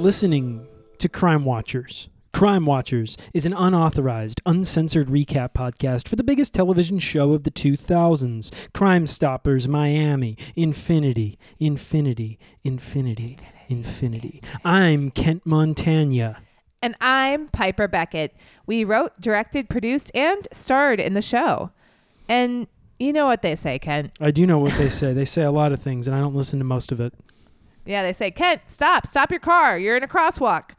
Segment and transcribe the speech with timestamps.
[0.00, 2.08] Listening to Crime Watchers.
[2.32, 7.50] Crime Watchers is an unauthorized, uncensored recap podcast for the biggest television show of the
[7.50, 14.42] 2000s Crime Stoppers Miami, Infinity, Infinity, Infinity, Infinity.
[14.64, 16.38] I'm Kent Montagna.
[16.80, 18.34] And I'm Piper Beckett.
[18.64, 21.72] We wrote, directed, produced, and starred in the show.
[22.26, 24.12] And you know what they say, Kent.
[24.18, 25.12] I do know what they say.
[25.12, 27.12] They say a lot of things, and I don't listen to most of it.
[27.84, 29.78] Yeah, they say, Kent, stop, stop your car.
[29.78, 30.70] You're in a crosswalk,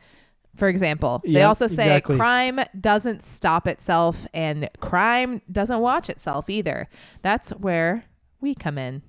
[0.55, 1.21] for example.
[1.25, 2.17] they also say exactly.
[2.17, 6.87] crime doesn't stop itself and crime doesn't watch itself either.
[7.21, 8.05] That's where
[8.39, 9.01] we come in.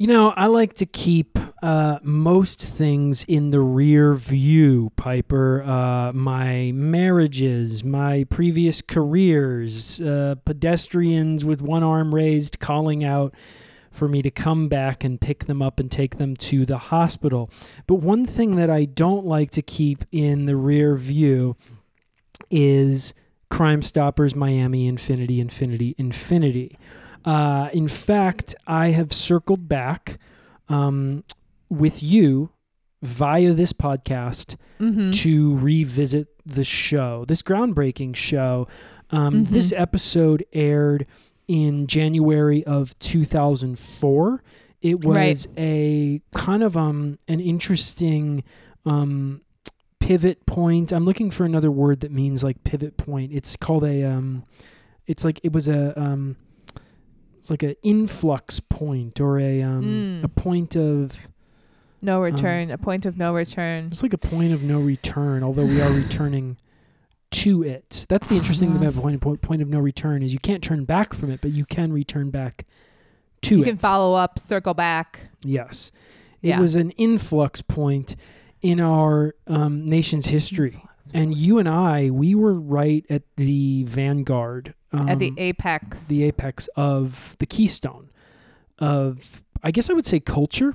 [0.00, 5.64] You know, I like to keep uh, most things in the rear view, Piper.
[5.64, 13.34] Uh, my marriages, my previous careers, uh, pedestrians with one arm raised calling out
[13.90, 17.50] for me to come back and pick them up and take them to the hospital.
[17.86, 21.56] But one thing that I don't like to keep in the rear view
[22.50, 23.14] is
[23.50, 26.78] Crime Stoppers Miami Infinity, Infinity, Infinity.
[27.24, 30.18] Uh, in fact, I have circled back
[30.68, 31.24] um,
[31.68, 32.50] with you
[33.02, 35.10] via this podcast Mm-hmm.
[35.10, 38.68] to revisit the show, this groundbreaking show.
[39.10, 39.48] Um, Mhm.
[39.48, 41.04] This episode aired
[41.48, 44.42] in January of 2004.
[44.80, 45.46] It was Right.
[45.58, 48.44] a kind of um an interesting
[48.86, 49.40] um
[49.98, 50.92] pivot point.
[50.92, 53.32] I'm looking for another word that means like pivot point.
[53.32, 54.44] It's called a um
[55.06, 56.36] it's like it was a um
[57.38, 60.24] it's like an influx point or a um Mm.
[60.24, 61.28] a point of
[62.00, 63.86] No return, a point of no return.
[63.86, 66.56] it's like a point of no return, although we are returning
[67.30, 68.06] to it.
[68.08, 70.84] That's the interesting thing about point, point, point of no return is you can't turn
[70.84, 72.66] back from it, but you can return back
[73.42, 73.66] to You it.
[73.66, 75.20] You can follow up, circle back.
[75.44, 75.92] yes.
[76.40, 76.60] It Yeah.
[76.60, 78.14] was an influx point
[78.62, 80.82] in our um, nation's history.
[81.14, 86.06] And you and I, we were right at the vanguard, um, At the apex.
[86.06, 88.10] the apex of the keystone
[88.78, 90.74] of, I guess I would say culture.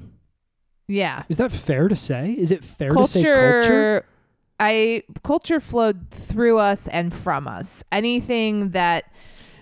[0.87, 1.23] yeah.
[1.29, 2.31] Is that fair to say?
[2.37, 4.05] Is it fair to say culture?
[4.63, 7.83] I culture flowed through us and from us.
[7.91, 9.11] Anything that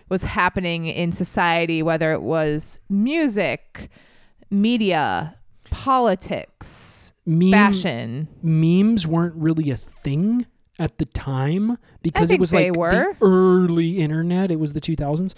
[0.09, 3.89] was happening in society, whether it was music,
[4.51, 5.35] media,
[5.71, 8.27] politics, Meme- fashion.
[8.43, 10.45] memes weren't really a thing
[10.77, 12.91] at the time because it was like were.
[12.91, 14.51] the early internet.
[14.51, 15.33] It was the 2000s,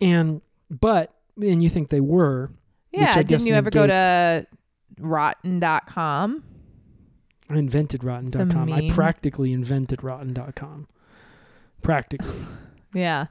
[0.00, 0.40] and
[0.70, 2.50] but and you think they were?
[2.90, 4.46] Yeah, I didn't you ever go to
[4.98, 6.44] rotten.com?
[7.50, 8.72] I invented Rotten.com.
[8.72, 10.88] I practically invented Rotten.com.
[11.82, 12.30] Practically.
[12.96, 13.26] Yeah.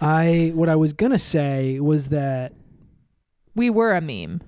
[0.00, 2.52] I what I was gonna say was that
[3.54, 4.40] We were a meme.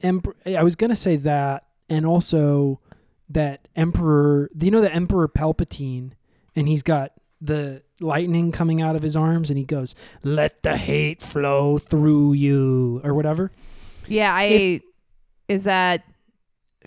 [0.00, 0.34] Emperor.
[0.46, 2.80] I was gonna say that, and also
[3.28, 4.48] that Emperor.
[4.56, 6.12] Do you know the Emperor Palpatine?
[6.54, 7.12] And he's got
[7.42, 12.32] the lightning coming out of his arms, and he goes, "Let the hate flow through
[12.32, 13.52] you," or whatever.
[14.08, 14.82] Yeah, I If-
[15.48, 16.02] is that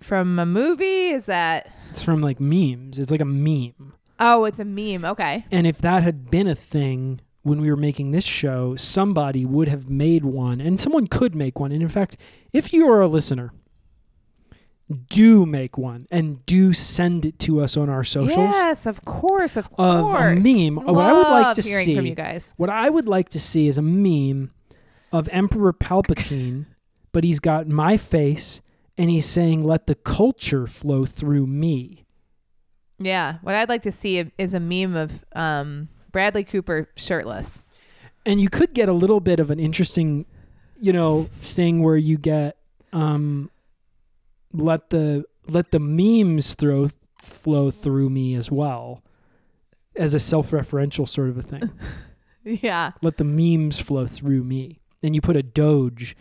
[0.04, 1.10] from a movie?
[1.10, 3.00] Is that It's from like memes.
[3.00, 3.94] It's like a meme.
[4.20, 5.06] Oh, it's a meme.
[5.06, 5.46] Okay.
[5.52, 9.70] And if that had been a thing when we were making this show, somebody would
[9.70, 11.72] have made one, and someone could make one.
[11.72, 12.18] And in fact,
[12.52, 13.54] if you are a listener,
[15.10, 18.56] do make one and do send it to us on our socials.
[18.56, 20.44] Yes, of course, of Of a course.
[20.44, 20.76] meme.
[20.78, 22.54] What I would like to hearing see- from you guys.
[22.58, 24.52] What I would like to see is a meme
[25.12, 26.66] of Emperor Palpatine,
[27.12, 28.62] but he's got my face
[29.00, 32.06] and he's saying, "Let the culture flow through me."
[33.00, 37.64] Yeah, what I'd like to see is a meme of um, Bradley Cooper shirtless.
[38.26, 40.26] and you could get a little bit of an interesting
[40.82, 42.58] you know thing where you get
[42.94, 43.50] um
[44.54, 46.88] let the let the memes throw
[47.18, 49.02] flow through me as well
[49.96, 51.70] as a self-referential sort of a thing
[52.46, 56.16] Yeah, let the memes flow through me and you put a doge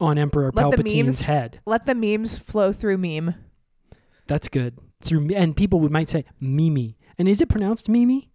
[0.00, 1.60] on emperor Let the palpatine's memes- head.
[1.66, 3.34] Let the memes flow through meme.
[4.26, 4.78] that's good.
[5.00, 6.96] Through and people would might say mimi.
[7.18, 8.30] And is it pronounced mimi?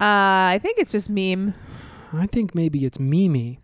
[0.00, 1.54] Uh, I think it's just meme,
[2.12, 3.60] i think maybe it's mimi.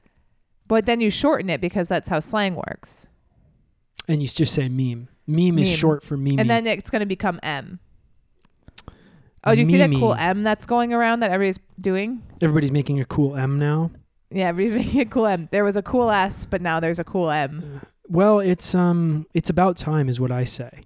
[0.69, 3.09] But then you shorten it because that's how slang works,
[4.07, 5.09] and you just say meme.
[5.27, 6.39] Meme, is short for mimi.
[6.39, 7.81] And then it's going to become M.
[9.45, 12.23] Oh, do you see that cool M that's going around that everybody's doing?
[12.43, 13.91] Everybody's making a cool M now.
[14.31, 15.49] Yeah, everybody's making a cool M.
[15.53, 17.81] There was a cool S, but now there's a cool M.
[18.09, 20.85] Well, it's um, it's about time, is what I say.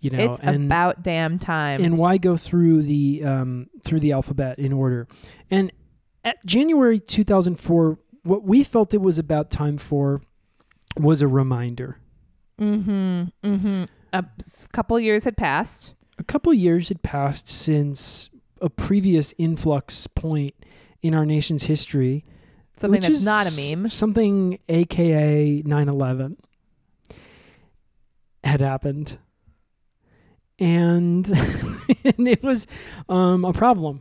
[0.00, 1.82] You know, it's and about damn time.
[1.84, 5.06] and why go through the um through the alphabet in order?
[5.50, 5.72] And
[6.24, 10.22] at January 2004, what we felt it was about time for
[10.96, 11.98] was a reminder.
[12.60, 13.24] mm-hmm.
[13.44, 13.84] Mm-hmm.
[14.12, 14.24] a
[14.72, 15.94] couple years had passed.
[16.18, 18.28] a couple years had passed since
[18.60, 20.54] a previous influx point
[21.00, 22.24] in our nation's history.
[22.76, 23.88] Something which that's is not a meme.
[23.90, 26.36] Something AKA 9 11
[28.44, 29.18] had happened.
[30.58, 31.28] And,
[32.04, 32.66] and it was
[33.08, 34.00] um, a problem.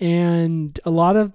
[0.00, 1.32] and a lot of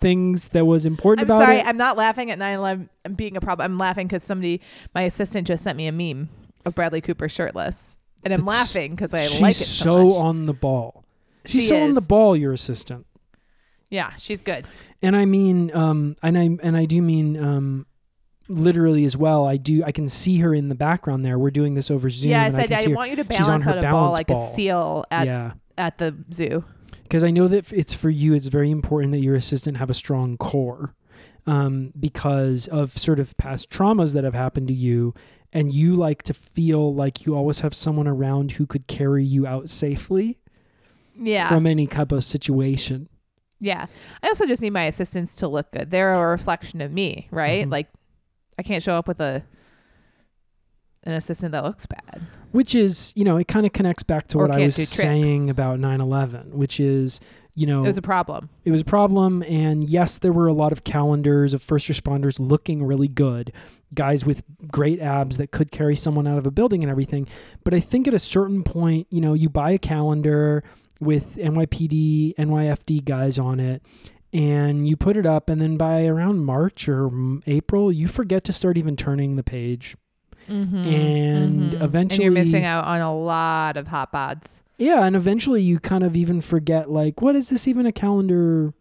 [0.00, 1.66] things that was important I'm about sorry, it.
[1.66, 3.72] I'm not laughing at 9/11 being a problem.
[3.72, 4.60] I'm laughing because somebody,
[4.94, 6.28] my assistant, just sent me a meme
[6.64, 10.46] of Bradley Cooper shirtless, and I'm That's- laughing because I like it so, so on
[10.46, 11.04] the ball.
[11.44, 13.05] She's She so on the ball, your assistant.
[13.90, 14.66] Yeah, she's good.
[15.02, 17.86] and I mean, um, and I and I do mean um,
[18.48, 19.46] literally as well.
[19.46, 19.82] I do.
[19.84, 21.38] I can see her in the background there.
[21.38, 22.32] We're doing this over Zoom.
[22.32, 24.28] yeah, I said can I, want you to She's on balance out a ball like
[24.28, 24.36] ball.
[24.44, 26.64] a seal at yeah, at the zoo.
[27.02, 28.34] because I know that it's for you.
[28.34, 30.94] It's very important that your assistant have a strong core,
[31.46, 35.14] um, because of sort of past traumas that have happened to you,
[35.52, 39.46] and you like to feel like you always have someone around who could carry you
[39.46, 40.38] out safely
[41.18, 43.08] Yeah, from any type of situation.
[43.60, 43.86] Yeah.
[44.22, 45.90] I also just need my assistants to look good.
[45.90, 47.66] They're a reflection of me, right?
[47.66, 47.70] Mhm.
[47.72, 47.88] Like,
[48.58, 49.42] I can't show up with a
[51.04, 52.20] an assistant that looks bad.
[52.50, 55.50] which is you know it kind of connects back to Or what i was saying
[55.50, 57.20] about 9-11 which is
[57.54, 58.48] you know It was a problem.
[58.64, 62.40] it was a problem and yes there were a lot of calendars of first responders
[62.40, 63.52] looking really good
[63.94, 67.28] guys with great abs that could carry someone out of a building and everything
[67.62, 70.64] but i think at a certain point you know you buy a calendar
[71.00, 73.82] with nypd nyfd guys on it
[74.32, 77.10] and you put it up and then by around march or
[77.46, 79.96] april you forget to start even turning the page
[80.48, 80.76] Mm-hmm.
[80.76, 84.62] And and eventually- you're missing out on a lot of hot bods.
[84.78, 88.72] Yeah, and eventually you kind of even forget like what is this even a calendar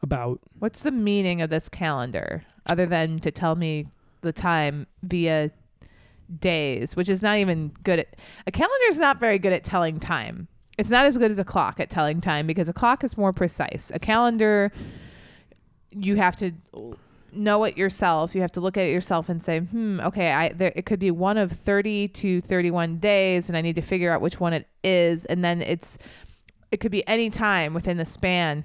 [0.00, 0.38] about?
[0.60, 3.88] What's the meaning of this calendar other than to tell me
[4.20, 5.50] the time via
[6.38, 8.14] days, which is not even good at
[8.46, 10.46] a calendar is not very good at telling time.
[10.78, 13.32] It's not as good as a clock at telling time because a clock is more
[13.32, 13.90] precise.
[13.94, 14.72] A calendar
[15.90, 16.52] you have to
[17.32, 18.34] know it yourself.
[18.34, 20.98] You have to look at it yourself and say, "Hmm, okay, I there it could
[21.00, 24.52] be one of 30 to 31 days and I need to figure out which one
[24.52, 25.98] it is." And then it's
[26.70, 28.64] it could be any time within the span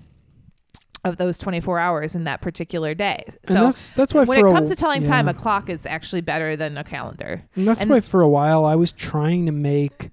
[1.06, 3.24] of those 24 hours in that particular day.
[3.28, 5.86] and So that's that's why when it a- comes to telling time, a clock is
[5.86, 7.42] actually better than a calendar.
[7.56, 10.10] And that's and- why for a while I was trying to make,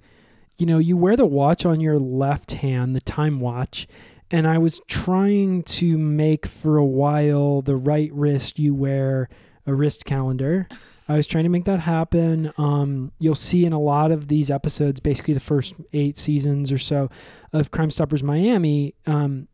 [0.60, 3.86] you know, you wear the watch on your left hand, the time watch,
[4.30, 9.28] and I was trying to make for a while the right wrist you wear
[9.66, 10.68] a wrist calendar.
[11.08, 12.52] I was trying to make that happen.
[12.56, 16.78] Um, you'll see in a lot of these episodes, basically the first eight seasons or
[16.78, 17.10] so
[17.52, 19.48] of Crime Stoppers Miami, um,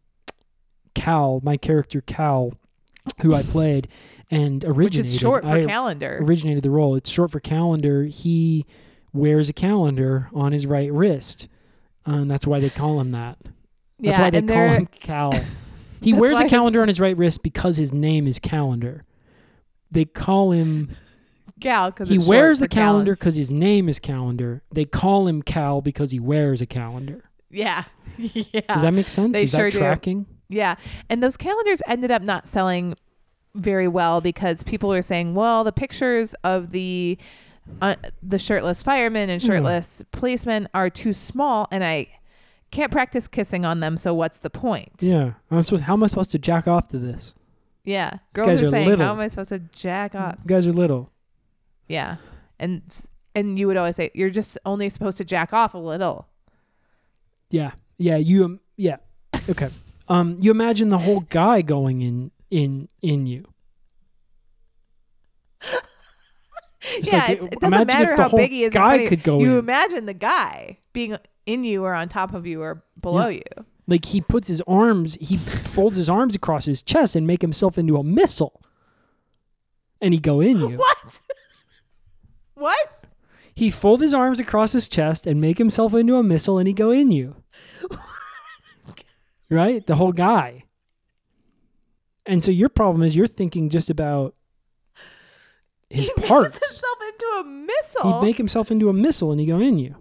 [0.95, 2.53] Cal, my character Cal,
[3.23, 3.89] who I played
[4.31, 4.79] and originated.
[4.79, 6.19] Which is short for I- calendar.
[6.23, 6.95] originated the role.
[6.97, 8.05] It's short for calendar.
[8.05, 8.67] He
[9.17, 11.49] wears a calendar on his right wrist.
[12.07, 13.39] Uh, and that's why they call him that.
[13.99, 15.35] That's yeah, why they call him Cal.
[16.03, 19.05] He wears a his- calendar on his right wrist because his name is Calendar.
[19.91, 20.91] They call him.
[21.61, 24.63] Cal because He wears the calendar because his name is Calendar.
[24.71, 27.31] They call him Cal because he wears a calendar.
[27.51, 27.85] Yeah,
[28.19, 29.33] yeah, Does that make sense?
[29.33, 29.79] They is sure that do.
[29.79, 30.27] tracking?
[30.49, 30.75] yeah.
[31.09, 32.95] And those calendars ended up not selling
[33.55, 37.17] very well because people were saying, "Well, the pictures of the
[37.83, 39.47] uh, the shirtless firemen and Yeah.
[39.47, 42.09] shirtless policemen are too small, and I
[42.71, 43.97] can't practice kissing on them.
[43.97, 45.35] So what's the point?" Yeah.
[45.51, 47.35] I'm supposed, how am I supposed to jack off to this?
[47.85, 49.05] Yeah, girls guys are are saying, little.
[49.07, 51.11] "How am I supposed to jack off?" You guys are little.
[51.89, 52.17] Yeah,
[52.59, 52.83] and
[53.35, 56.27] and you would always say, "You're just only supposed to jack off a little."
[57.51, 57.73] Yeah.
[57.99, 58.17] Yeah.
[58.17, 58.45] You.
[58.45, 58.97] Um, yeah.
[59.49, 59.69] Okay.
[60.09, 60.37] Um.
[60.39, 63.45] You imagine the whole guy going in in in you.
[66.89, 68.73] It's yeah, like, it's, it- it doesn't matter how big he is.
[68.73, 69.59] guy could go you in.
[69.59, 71.17] imagine the guy being
[71.47, 73.43] in you or on top of you or below you.
[73.89, 77.79] Like he puts his arms, he folds his arms across his chest and make himself
[77.79, 78.61] into a missile,
[80.01, 80.79] and he go in you.
[80.87, 81.21] What?
[82.55, 83.05] what?
[83.55, 86.75] He fold his arms across his chest and make himself into a missile, and he
[86.75, 87.37] go in you.
[89.51, 90.65] right, the whole guy.
[92.25, 94.35] And so your problem is you're thinking just about
[95.91, 96.55] his he parts.
[96.55, 98.21] makes himself into a missile.
[98.21, 99.95] He'd make himself into a missile and he go in you.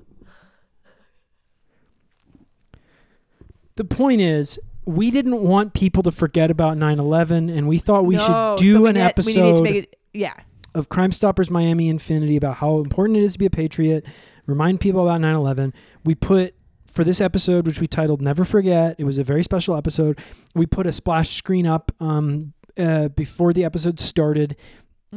[3.76, 8.16] The point is, we didn't want people to forget about 9/11, and we thought we
[8.16, 8.22] No,
[8.56, 10.00] should do so we an episode We need to make it.
[10.14, 10.34] Yeah.
[10.74, 14.06] of Crime Stoppers Miami Infinity about how important it is to be a patriot,
[14.46, 15.74] remind people about 9/11.
[16.06, 16.54] We put
[16.86, 20.20] for this episode, which we titled "Never Forget," it was a very special episode.
[20.54, 24.56] We put a splash screen up um, uh, before the episode started,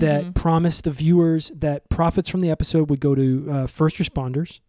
[0.00, 0.34] that Mhm.
[0.34, 4.60] promised the viewers that profits from the episode would go to uh, first responders.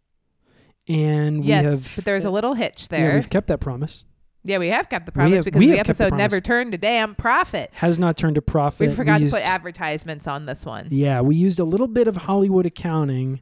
[0.88, 3.14] And we yes, have but there's a little hitch yeah, there.
[3.16, 4.06] we've kept that promise.
[4.44, 6.78] Yeah, we have kept the promise have- because the kept the episode never turned a
[6.78, 7.70] damn profit.
[7.74, 8.90] Has not turned a profit.
[8.90, 10.88] We forgot used, to put advertisements on this one.
[10.90, 13.42] Yeah, we used a little bit of Hollywood accounting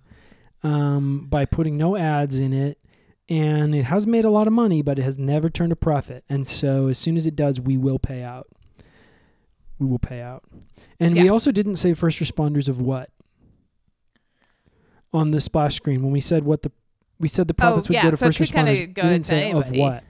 [0.64, 2.80] um, by putting no ads in it.
[3.30, 6.24] And it has made a lot of money, but it has never turned a profit.
[6.30, 8.48] And so as soon as it does, we will pay out.
[9.80, 10.44] We will pay out.
[11.00, 13.10] And we also didn't say first responders of what
[15.14, 16.72] on the splash screen when we said what the
[17.20, 18.94] we said the oh, profits would Oh, yeah, go to so first responders.
[18.94, 20.04] go we didn't say of what.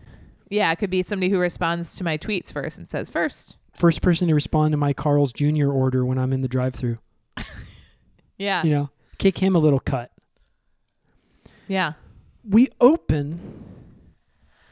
[0.49, 3.57] Yeah, it could be somebody who responds to my tweets first and says first.
[3.75, 5.69] First person to respond to my Carl's Jr.
[5.69, 6.97] order when I'm in the drive-through.
[8.39, 10.11] Yeah, You know, kick him a little cut.
[11.67, 11.93] yeah.
[12.47, 13.63] we open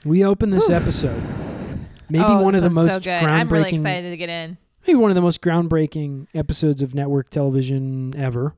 [0.06, 1.22] we open this episode
[2.10, 3.10] maybe Oh, one of the one's so most good.
[3.12, 4.58] I'm really excited to get in.
[4.88, 8.54] Maybe one of the most groundbreaking episodes of network television ever.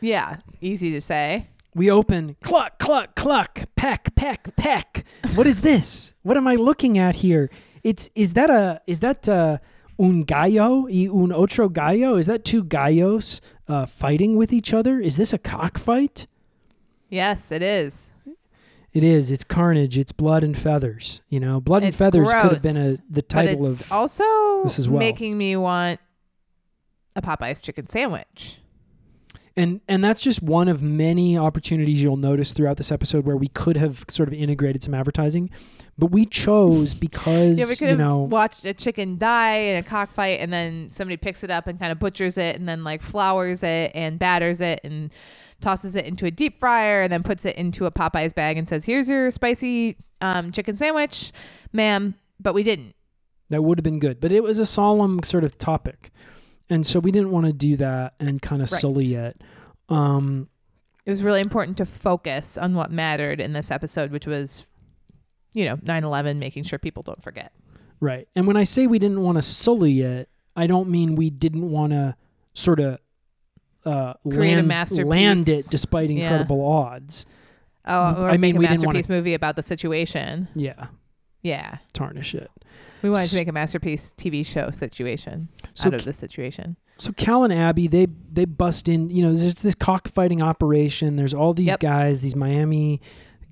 [0.00, 1.48] Yeah, easy to say.
[1.74, 5.04] we open cluck cluck cluck peck peck peck.
[5.34, 6.14] What is this?
[6.22, 7.50] What am i looking at here?
[7.82, 9.60] It's is that a is that a,
[9.98, 10.86] un gallo?
[10.88, 12.16] Y un otro gallo?
[12.16, 15.00] Is that two gallos uh, fighting with each other?
[15.00, 16.26] Is this a cockfight?
[17.08, 18.10] Yes, it is.
[18.92, 19.30] It is.
[19.32, 19.96] It's carnage.
[19.96, 21.22] It's blood and feathers.
[21.28, 23.92] You know, blood and It's feathers could have been a gross, the title it's of
[23.92, 24.98] also this as well.
[24.98, 25.98] making me want
[27.16, 28.58] a Popeye's chicken sandwich.
[29.56, 33.48] and and that's just one of many opportunities you'll notice throughout this episode where we
[33.48, 35.50] could have sort of integrated some advertising,
[35.98, 39.76] but we chose because Yeah, we could you have know watched a chicken die in
[39.76, 42.82] a cockfight, and then somebody picks it up and kind of butchers it, and then
[42.84, 45.10] like flours it and batters it and
[45.62, 48.68] tosses it into a deep fryer, and then puts it into a Popeyes bag and
[48.68, 51.32] says, "Here's your spicy um, chicken sandwich,
[51.72, 52.94] ma'am." But we didn't.
[53.50, 56.10] that would have been good, but it was a solemn sort of topic,
[56.70, 58.80] and so we didn't want to do that and kind of Right.
[58.80, 59.40] sully it.
[59.88, 60.48] Um,
[61.04, 64.64] It was really important to focus on what mattered in this episode, which was,
[65.54, 67.52] you know, 9/11, making sure people don't forget.
[68.00, 68.26] Right.
[68.34, 71.70] And when I say we didn't want to sully it, I don't mean we didn't
[71.70, 72.16] want to
[72.54, 72.98] sort of
[73.84, 75.06] uh, Create a land, masterpiece.
[75.06, 76.22] land it despite Yeah.
[76.24, 77.26] incredible odds.
[77.84, 80.48] Oh, or I mean, make a we didn't wanna- masterpiece movie about the situation.
[80.54, 80.86] Yeah.
[81.42, 81.78] Yeah.
[81.92, 82.50] Tarnish it.
[83.02, 86.76] We wanted S- to make a masterpiece TV show situation So out of the situation.
[86.96, 89.10] so Cal and Abby, they they bust in.
[89.10, 91.16] You know, there's this cockfighting operation.
[91.16, 91.80] There's all these Yep.
[91.80, 93.00] guys, these Miami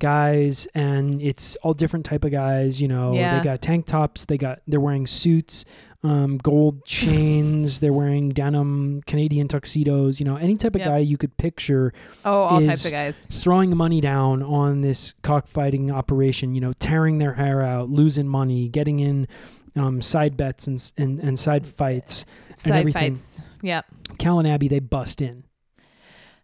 [0.01, 2.81] guys, and it's all different type of guys.
[2.81, 3.37] You know, Yeah.
[3.37, 4.25] they got tank tops.
[4.25, 5.63] They got they're wearing suits,
[6.03, 7.79] um, gold chains.
[7.79, 10.19] they're wearing denim Canadian tuxedos.
[10.19, 10.87] You know, any type of Yep.
[10.89, 11.93] guy you could picture
[12.25, 13.27] Oh, all is- types of guys.
[13.31, 16.53] throwing money down on this cockfighting operation.
[16.55, 19.27] You know, tearing their hair out, losing money, getting in.
[19.73, 22.25] Um, side bets and, and and side fights.
[22.57, 23.15] Side everything.
[23.15, 23.41] fights.
[23.61, 23.85] Yep.
[24.17, 25.45] Cal and Abby they bust in.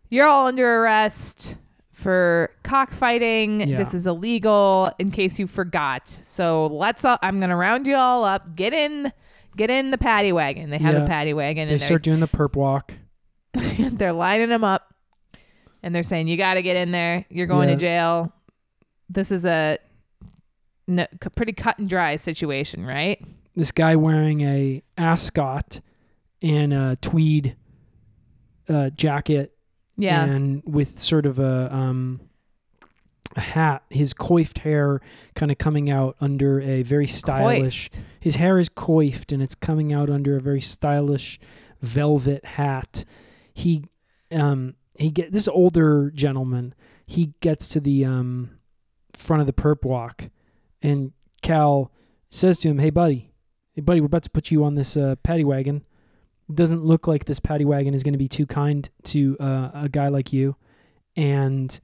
[0.10, 1.58] You're all under arrest
[1.98, 3.68] for cockfighting.
[3.70, 3.78] Yeah.
[3.78, 6.08] This is illegal in case you forgot.
[6.08, 8.56] So let's all, I'm going to round you all up.
[8.56, 9.12] Get in
[9.56, 10.70] get in the paddy wagon.
[10.70, 11.04] They have Yeah.
[11.04, 12.94] a paddy wagon They start doing the perp walk.
[13.80, 14.94] they're, lining them up
[15.82, 17.26] and they're saying you got to get in there.
[17.32, 17.76] You're going Yeah.
[17.76, 18.34] to jail.
[19.10, 19.80] This is a
[20.88, 23.20] no, c- pretty cut and dry situation, right?
[23.56, 25.82] This guy wearing a ascot
[26.44, 27.56] and a tweed
[28.70, 29.57] uh, jacket
[29.98, 30.24] Yeah.
[30.24, 32.22] and with sort of a um,
[33.36, 33.84] a hat.
[33.90, 35.02] His coiffed hair
[35.36, 37.90] kind of coming out under a very stylish.
[37.90, 38.06] Coiffed.
[38.20, 41.40] His hair is coiffed and it's coming out under a very stylish
[41.82, 43.06] velvet hat.
[43.54, 43.86] He
[44.32, 46.74] um he get this older gentleman.
[47.06, 48.52] He gets to the um
[49.14, 50.30] front of the perp walk
[50.82, 51.12] and
[51.42, 51.92] Cal
[52.30, 53.32] says to him, "Hey buddy,
[53.74, 55.84] hey buddy, we're about to put you on this uh, paddy wagon.
[56.54, 59.90] Doesn't look like this paddy wagon is going to be too kind to uh, a
[59.90, 60.56] guy like you."
[61.16, 61.78] And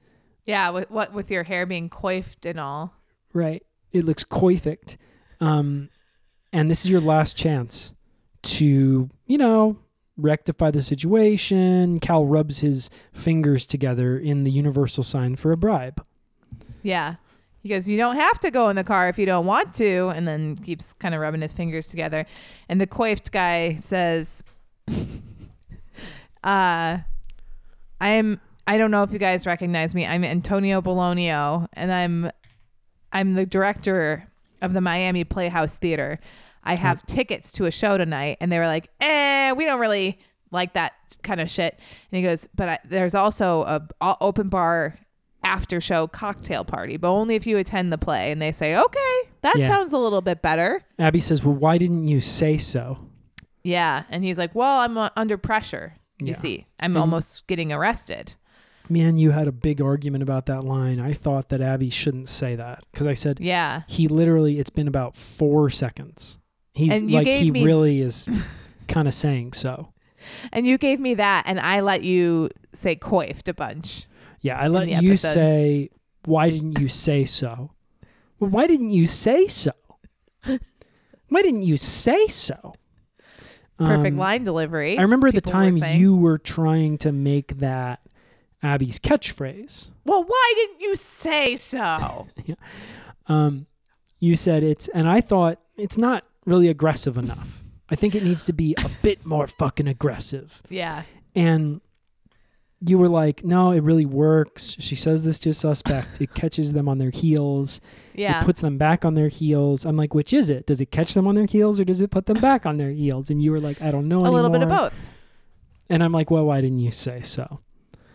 [0.46, 2.94] Yeah, with what with your hair being coiffed and all.
[3.32, 3.62] Right.
[3.92, 4.96] It looks coiffed.
[5.40, 5.90] Um,
[6.52, 7.92] and this is your last chance
[8.42, 9.78] to, you know,
[10.16, 11.98] rectify the situation.
[12.00, 16.04] Cal rubs his fingers together in the universal sign for a bribe.
[16.82, 17.16] Yeah.
[17.62, 20.08] He goes, You don't have to go in the car if you don't want to.
[20.08, 22.26] And then keeps kind of rubbing his fingers together.
[22.68, 24.44] And the coiffed guy says,
[26.44, 26.98] uh,
[28.00, 30.06] I'm, I don't know if you guys recognize me.
[30.06, 32.30] I'm Antonio Bologna, and I'm,
[33.12, 34.28] I'm the director
[34.62, 36.18] of the Miami Playhouse Theater.
[36.62, 38.38] I have tickets to a show tonight.
[38.40, 40.18] And they were like, eh, we don't really
[40.50, 41.78] like that kind of shit.
[42.10, 44.98] And he goes, but I, there's also a, a open bar
[45.42, 48.30] after show cocktail party, but only if you attend the play.
[48.32, 49.68] And they say, okay, that Yeah.
[49.68, 50.80] sounds a little bit better.
[50.98, 52.96] Abby says, Well, why didn't you say so?
[53.64, 54.04] Yeah.
[54.10, 55.94] And he's like, well, I'm uh, under pressure.
[56.20, 56.32] You Yeah.
[56.34, 58.34] see, I'm And- almost getting arrested.
[58.90, 61.00] Man, you had a big argument about that line.
[61.00, 63.82] I thought that Abby shouldn't say that because I said Yeah.
[63.88, 64.58] he literally.
[64.58, 66.38] It's been about four seconds.
[66.74, 68.28] He's And you like gave he me- really is
[68.88, 69.92] kind of saying so.
[70.52, 74.06] And you gave me that, and I let you say coiffed a bunch.
[74.40, 75.32] Yeah, I let the you episode.
[75.34, 75.90] say,
[76.26, 77.70] "Why didn't you say so?"
[78.38, 79.72] Well, why didn't you say so?
[81.28, 82.74] Why didn't you say so?
[83.78, 84.98] Perfect Um, line delivery.
[84.98, 88.00] I remember at the people were time you were trying to make that
[88.62, 89.90] Abby's catchphrase.
[90.04, 92.28] Well, why didn't you say so?
[93.26, 93.66] Um,
[94.20, 97.62] you said it's, and I thought it's not really aggressive enough.
[97.88, 100.62] I think it needs to be a bit more fucking aggressive.
[100.68, 101.02] yeah.
[101.34, 101.80] And
[102.80, 104.76] you were like, no, it really works.
[104.78, 106.20] She says this to a suspect.
[106.20, 107.80] It catches them on their heels.
[108.14, 108.40] Yeah.
[108.40, 109.84] It puts them back on their heels.
[109.84, 110.66] I'm like, which is it?
[110.66, 112.90] Does it catch them on their heels or does it put them back on their
[112.90, 113.30] heels?
[113.30, 114.26] And you were like, I don't know.
[114.26, 115.08] a little bit of both.
[115.88, 117.60] And I'm like, well, why didn't you say so?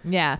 [0.03, 0.37] Yeah.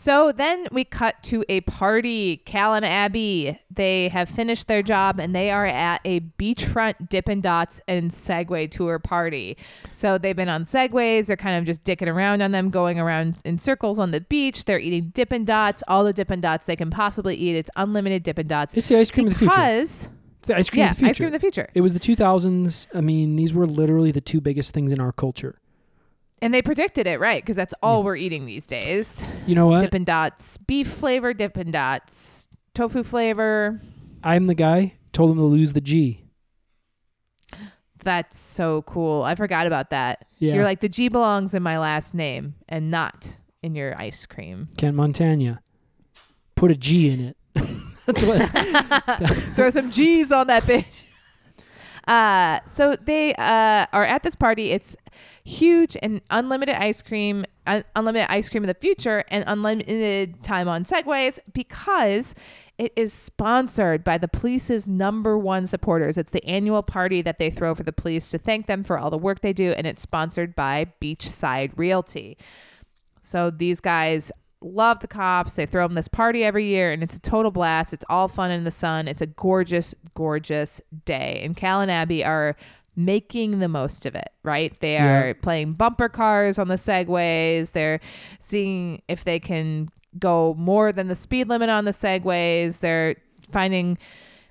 [0.00, 2.36] So then we cut to a party.
[2.36, 7.40] Cal and Abby, they have finished their job and they are at a beachfront Dippin'
[7.40, 9.56] Dots and Segway tour party.
[9.90, 11.26] So they've been on Segways.
[11.26, 14.66] They're kind of just dicking around on them, going around in circles on the beach.
[14.66, 17.56] They're eating Dippin' Dots, all the Dippin' Dots they can possibly eat.
[17.56, 18.74] It's unlimited Dippin' Dots.
[18.74, 19.50] It's the ice cream of the future.
[19.50, 21.10] Because, It's the ice cream yeah, of the future.
[21.10, 21.68] ice cream of the future.
[21.74, 22.86] it was the 2000s.
[22.94, 25.58] I mean, these were literally the two biggest things in our culture.
[26.40, 29.24] And they predicted it right because that's all we're eating these days.
[29.46, 29.80] You know what?
[29.80, 33.80] Dippin' Dots, beef flavor Dippin' Dots, tofu flavor.
[34.22, 34.94] I'm the guy.
[35.12, 36.24] Told him to lose the G.
[38.04, 39.22] That's so cool.
[39.22, 40.26] I forgot about that.
[40.38, 40.54] Yeah.
[40.54, 44.68] You're like the G belongs in my last name and not in your ice cream.
[44.76, 45.58] Kent Montagna.
[46.54, 47.36] Put a G in it.
[48.06, 49.26] That's what.
[49.56, 50.86] Throw some G's on that bitch.
[52.06, 54.70] Uh, so they uh, are at this party.
[54.70, 54.96] It's
[55.48, 60.68] huge and unlimited ice cream, un- unlimited ice cream in the future, and unlimited time
[60.68, 62.34] on segways because
[62.76, 66.16] it is sponsored by the police's number one supporters.
[66.16, 69.10] It's the annual party that they throw for the police to thank them for all
[69.10, 72.36] the work they do, and it's sponsored by Beachside Realty.
[73.20, 74.30] So these guys
[74.60, 75.56] love the cops.
[75.56, 77.92] They throw them this party every year, and it's a total blast.
[77.92, 79.08] It's all fun in the sun.
[79.08, 81.40] It's a gorgeous, gorgeous day.
[81.44, 82.54] And Cal and Abby are
[82.98, 84.78] making the most of it, right?
[84.80, 85.20] They Yeah.
[85.20, 87.70] are playing bumper cars on the segways.
[87.72, 88.00] They're
[88.40, 92.80] seeing if they can go more than the speed limit on the segways.
[92.80, 93.14] They're
[93.52, 93.98] finding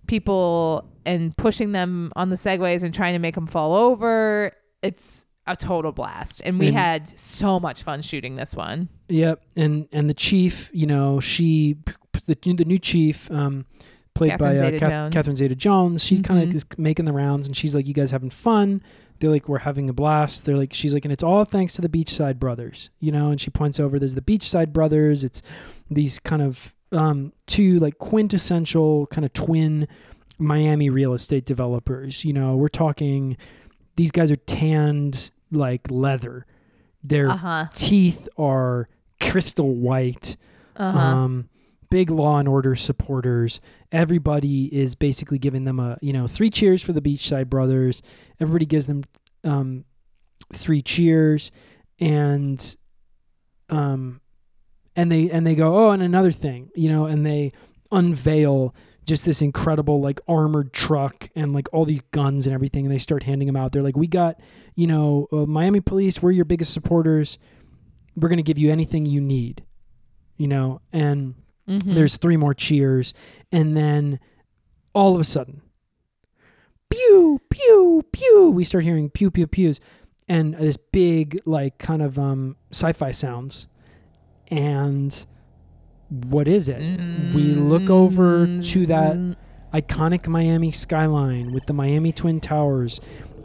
[0.08, 4.54] people and pushing them on the segways and trying to make them fall over.
[4.82, 6.42] It's a total blast.
[6.46, 8.90] And we And- had so much fun shooting this one.
[9.10, 11.78] Yep, and and the chief, you know, she
[12.26, 13.66] the the new chief, um,
[14.18, 15.14] played Catherine by uh, Zeta Kath- Jones.
[15.14, 16.04] Catherine Zeta-Jones.
[16.04, 16.50] She kind Mhm.
[16.50, 18.82] of is making the rounds, and she's like, "You guys having fun?"
[19.20, 21.82] They're like, "We're having a blast." They're like, "She's like, and it's all thanks to
[21.82, 23.98] the Beachside Brothers, you know." And she points over.
[24.00, 25.24] There's the Beachside Brothers.
[25.24, 25.42] It's
[25.90, 29.88] these kind of um, two like quintessential kind of twin
[30.40, 32.24] Miami real estate developers.
[32.26, 33.38] You know, we're talking.
[33.96, 36.46] These guys are tanned like leather.
[37.04, 37.66] Their Uh huh.
[37.74, 38.88] teeth are
[39.20, 40.38] crystal white.
[40.76, 41.00] Uh huh.
[41.00, 41.50] Um,
[41.90, 43.60] big law and order supporters.
[43.92, 48.02] Everybody is basically giving them a you know three cheers for the Beachside Brothers.
[48.40, 49.04] Everybody gives them
[49.44, 49.86] um,
[50.54, 51.52] three cheers,
[52.00, 52.76] and
[53.70, 54.22] um,
[54.98, 57.54] and they and they go oh and another thing you know and they
[57.92, 62.94] unveil just this incredible like armored truck and like all these guns and everything and
[62.94, 64.38] they start handing them out they're like we got
[64.76, 67.38] you know uh, miami police we're your biggest supporters
[68.16, 69.64] we're going to give you anything you need
[70.36, 71.36] you know and
[71.68, 71.94] Mhm.
[71.96, 73.14] there's three more cheers.
[73.52, 74.20] And then
[74.94, 75.62] all of a sudden
[76.90, 79.80] pew pew pew we start hearing pew pew pews.
[80.30, 83.68] And this big like kind of um sci-fi sounds.
[84.50, 85.26] And
[86.30, 86.80] what is it?
[87.36, 89.18] We look over to that
[89.74, 93.02] iconic Miami skyline with the Miami Twin Towers,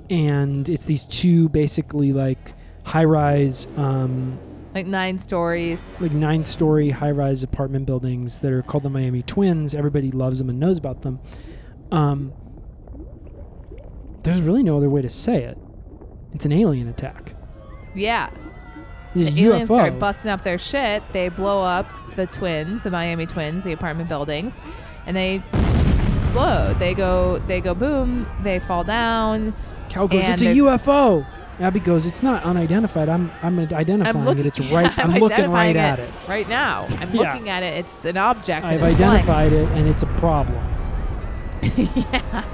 [0.08, 2.52] and it's these two basically like
[2.85, 4.38] high-rise, um,
[4.74, 5.96] like nine stories.
[6.00, 9.74] like nine-story high-rise apartment buildings that are called the Miami Twins.
[9.74, 11.20] Everybody loves them and knows about them.
[11.90, 12.32] Um,
[14.22, 15.58] there's really no other way to say it.
[16.32, 17.35] It's an alien attack.
[17.94, 18.30] Yeah.
[19.14, 19.74] The aliens UFO.
[19.74, 21.02] start busting up their shit.
[21.12, 24.61] They blow up the twins, the Miami twins, the apartment buildings,
[25.06, 25.42] and they
[26.14, 26.78] explode.
[26.78, 29.54] They go they go boom, they fall down.
[29.88, 31.26] Cal goes, "It's a UFO."
[31.60, 33.08] Abby goes, "It's not unidentified.
[33.08, 34.58] I'm I'm identifying I'm looking it.
[34.58, 34.98] It's right.
[34.98, 36.10] I'm, I'm, looking right at it.
[36.28, 36.86] Right now.
[36.98, 37.32] I'm Yeah.
[37.32, 37.84] looking at it.
[37.84, 38.64] It's an object.
[38.64, 39.10] I've it's flying.
[39.10, 40.58] identified it, and it's a problem."
[41.76, 42.44] Yeah,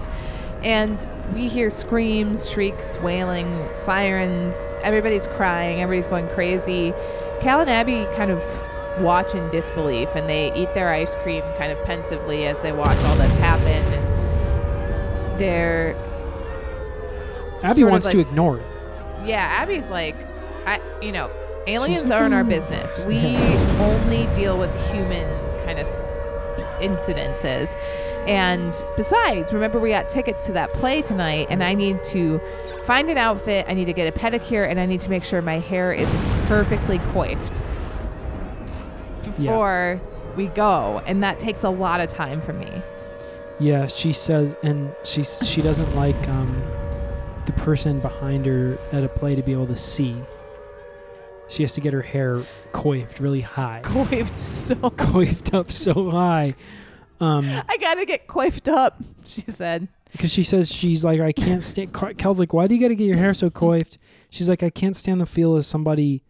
[0.62, 4.72] and we hear screams, shrieks, wailing, sirens.
[4.82, 5.80] Everybody's crying.
[5.80, 6.92] Everybody's going crazy.
[7.40, 8.42] Cal and Abby kind of
[9.02, 12.98] watch in disbelief and they eat their ice cream kind of pensively as they watch
[13.04, 13.66] all this happen.
[13.66, 15.94] And they're
[17.62, 18.66] Abby wants to ignore it.
[19.28, 20.16] Yeah, Abby's like,
[20.66, 21.30] I, you know,
[21.66, 23.04] aliens aren't our business.
[23.06, 23.36] We
[23.78, 25.28] only deal with human
[25.64, 26.04] kind of s-
[26.80, 27.76] incidences.
[28.26, 32.40] And besides, remember we got tickets to that play tonight, and I need to
[32.84, 33.64] find an outfit.
[33.68, 36.10] I need to get a pedicure, and I need to make sure my hair is
[36.46, 37.62] perfectly coiffed
[39.22, 40.00] before
[40.36, 42.70] we go, and that takes a lot of time for me.
[43.60, 46.62] Yeah, she says, and she she doesn't like um,
[47.58, 50.16] person behind her at a play to be able to see.
[51.48, 52.42] She has to get her hair
[52.72, 54.74] coiffed really high, Coiffed so.
[54.96, 56.54] coiffed up so high,
[57.20, 59.88] um, I gotta get coiffed up, she said.
[60.12, 61.94] because she says she's like I can't stand.
[62.18, 63.96] Kel's like, why do you got to get your hair so coiffed?
[64.30, 66.22] She's like, I can't stand the feel of somebody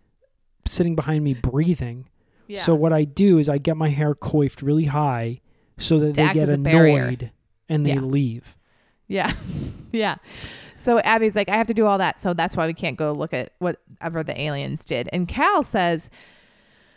[0.67, 2.09] sitting behind me breathing.
[2.47, 2.61] Yeah.
[2.61, 5.41] So what I do is I get my hair coiffed really high
[5.79, 7.03] so that To they get as a barrier.
[7.07, 7.31] annoyed
[7.69, 8.01] and they Yeah.
[8.01, 8.57] leave.
[9.09, 9.33] Yeah.
[9.93, 10.17] yeah.
[10.79, 12.19] So Abby's like, I have to do all that.
[12.21, 15.09] So that's why we can't go look at whatever the aliens did.
[15.13, 16.09] And Cal says,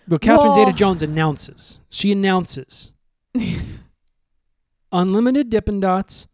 [0.07, 1.79] But Catherine Well- Zeta Jones announces.
[1.89, 2.91] She announces
[4.91, 6.27] unlimited Dippin' Dots,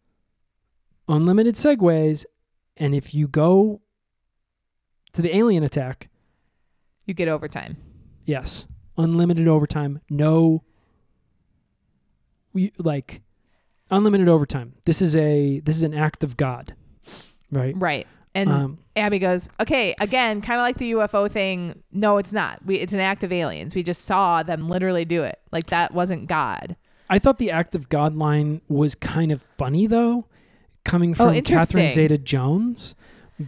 [1.07, 2.25] unlimited segways,
[2.75, 3.81] and if you go
[5.13, 6.09] to the alien attack,
[7.05, 7.77] you get overtime.
[8.25, 10.01] yes, unlimited overtime.
[10.09, 10.63] No,
[12.53, 13.21] we like
[13.89, 14.73] unlimited overtime.
[14.85, 16.75] This is a this is an act of God,
[17.51, 17.73] right?
[17.77, 18.07] Right.
[18.35, 21.81] And Um, Abby goes, okay, again, kind of like the UFO thing.
[21.91, 22.63] No, it's not.
[22.65, 23.73] We, it's an act of aliens.
[23.73, 25.39] We just saw them literally do it.
[25.51, 26.75] Like that wasn't God.
[27.09, 30.25] I thought the act of God line was kind of funny though,
[30.85, 31.89] coming Oh, from Catherine interesting.
[31.89, 32.95] Zeta Jones,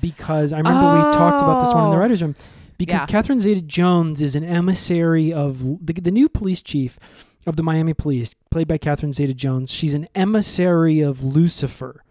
[0.01, 1.99] because I remember we talked about this one in the Oh.
[1.99, 2.35] writers' room.
[2.77, 3.05] Because Yeah.
[3.07, 6.97] Catherine Zeta Jones is an emissary of the, the new police chief
[7.45, 9.71] of the Miami Police, played by Catherine Zeta Jones.
[9.71, 12.03] She's an emissary of Lucifer,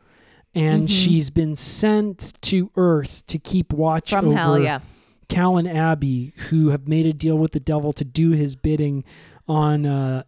[0.54, 0.90] and Mhm.
[0.90, 4.80] she's been sent to Earth to keep watch From over hell, yeah.
[5.28, 9.04] Cal and Abby, who have made a deal with the devil to do his bidding
[9.46, 10.22] on uh,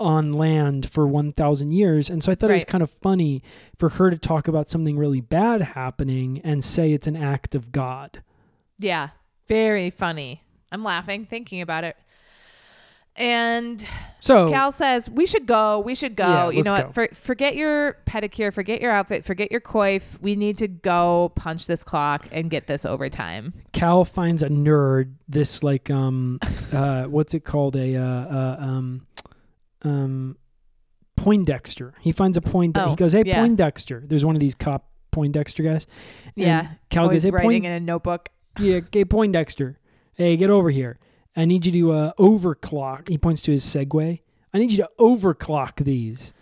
[0.00, 2.10] on land for one thousand years.
[2.10, 3.42] And so I thought it was kind of funny
[3.76, 7.70] for her to talk about something really bad happening and say it's an act of
[7.70, 8.22] God.
[8.78, 9.10] Yeah.
[9.48, 10.42] Very funny.
[10.72, 11.96] I'm laughing thinking about it.
[13.16, 13.84] And
[14.20, 15.80] So Cal says we should go.
[15.80, 16.24] We should go.
[16.24, 16.94] Yeah, you know what?
[16.94, 18.52] For, forget your pedicure.
[18.52, 19.24] Forget your outfit.
[19.24, 20.20] Forget your coif.
[20.22, 23.52] We need to go punch this clock and get this overtime.
[23.72, 25.12] Cal finds a nerd.
[25.28, 26.38] This like um
[26.72, 29.06] uh what's it called a uh, uh um
[29.82, 30.36] um
[31.16, 31.94] Poindexter.
[32.00, 32.76] He finds a point.
[32.76, 33.40] Oh, he goes, "Hey yeah.
[33.40, 35.86] Poindexter." There's one of these cop Poindexter guys.
[36.24, 36.68] And Yeah.
[36.90, 38.28] Cal Always goes, "Hey writing Poindexter." in a notebook.
[38.58, 39.78] Yeah, okay, Poindexter.
[40.14, 40.98] Hey, get over here.
[41.36, 43.08] I need you to uh, overclock.
[43.08, 44.20] He points to his Segway.
[44.52, 46.34] I need you to overclock these.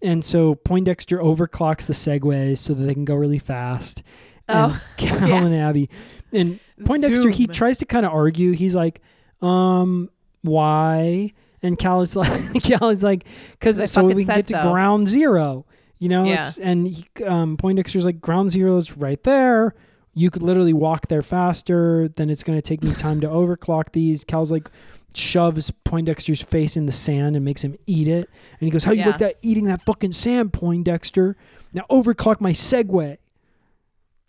[0.00, 4.02] And so Poindexter overclocks the Segways so that they can go really fast.
[4.46, 5.44] And Oh, Cal yeah.
[5.44, 5.90] and Abby.
[6.32, 8.52] And Poindexter, he tries to kind of argue.
[8.52, 9.00] He's like,
[9.42, 10.08] um,
[10.42, 11.32] why?
[11.62, 14.70] And Cal is like, Cal is like, because so we can get to so.
[14.70, 15.66] ground zero.
[15.98, 16.38] You know, Yeah.
[16.38, 19.74] it's and he, um, Poindexter's like, ground zero is right there.
[20.18, 22.08] You could literally walk there faster.
[22.08, 24.24] Then it's going to take me time to overclock these.
[24.24, 24.70] Cal's like,
[25.14, 28.28] shoves Poindexter's face in the sand and makes him eat it.
[28.60, 29.06] And he goes, "How you Yeah.
[29.08, 31.36] like that eating that fucking sand, Poindexter?
[31.72, 33.18] Now overclock my Segway."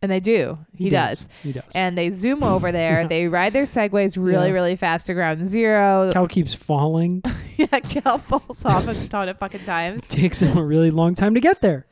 [0.01, 0.57] And they do.
[0.77, 1.27] He, does.
[1.43, 1.75] He does.
[1.75, 3.01] And they zoom over there.
[3.01, 3.07] Yeah.
[3.07, 4.53] They ride their segways really, Yeah.
[4.53, 6.09] really fast to ground zero.
[6.13, 7.21] Cal keeps falling.
[7.57, 9.97] yeah, Cal falls off a ton of fucking times.
[10.03, 11.85] It takes him a really long time to get there.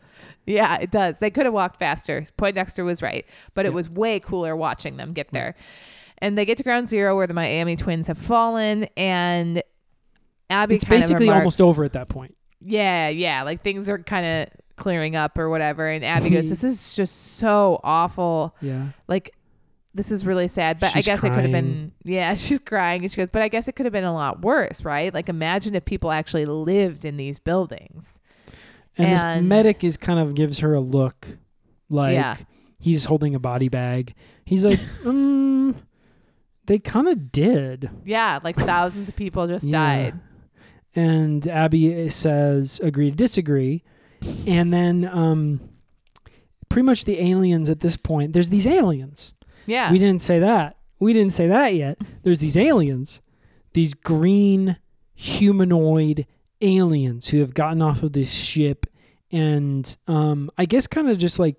[0.47, 1.19] Yeah, it does.
[1.19, 2.25] They could have walked faster.
[2.37, 5.35] Poindexter was right, but it was way cooler watching them get hmm.
[5.35, 5.55] there.
[6.19, 9.61] And they get to ground zero where the Miami Twins have fallen, and
[10.49, 12.35] Abby It's kind basically of almost over at that point.
[12.59, 15.87] Yeah, yeah, like things are kind of clearing up or whatever.
[15.87, 18.55] And Abby goes, "This is just so awful.
[18.61, 18.87] Yeah.
[19.07, 19.33] Like."
[19.93, 21.91] This is really sad, but She's I guess it could have been.
[22.03, 24.43] Yeah, she's crying, and she goes, "But I guess it could have been a lot
[24.43, 25.11] worse, right?
[25.11, 28.19] Like, imagine if people actually lived in these buildings."
[28.97, 31.27] And, this medic is kind of gives her a look
[31.89, 32.37] like Yeah.
[32.79, 34.13] he's holding a body bag.
[34.45, 35.75] He's like, um,
[36.65, 37.89] they kind of did.
[38.05, 39.71] Yeah, like thousands of people just Yeah.
[39.71, 40.19] died.
[40.95, 43.83] And Abby says, agree to disagree.
[44.47, 45.59] And then um,
[46.69, 49.33] pretty much the aliens at this point, there's these aliens.
[49.67, 50.77] Yeah, We didn't say that.
[50.99, 51.99] We didn't say that yet.
[52.23, 53.21] There's these aliens,
[53.73, 54.77] these green
[55.13, 56.25] humanoid
[56.61, 58.85] aliens who have gotten off of this ship
[59.31, 61.55] and um, I guess kind of just like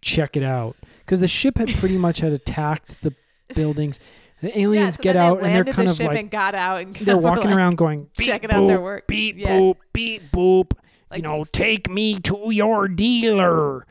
[0.00, 3.14] check it out because the ship had pretty much had attacked the
[3.54, 4.00] buildings.
[4.40, 6.80] The aliens so get they out and they're kind the of like and got out
[6.80, 9.06] and they're walking like, around going checking out their boop, work.
[9.06, 9.58] beep Yeah.
[9.58, 10.72] boop beep boop
[11.10, 13.86] like, you know take me to your dealer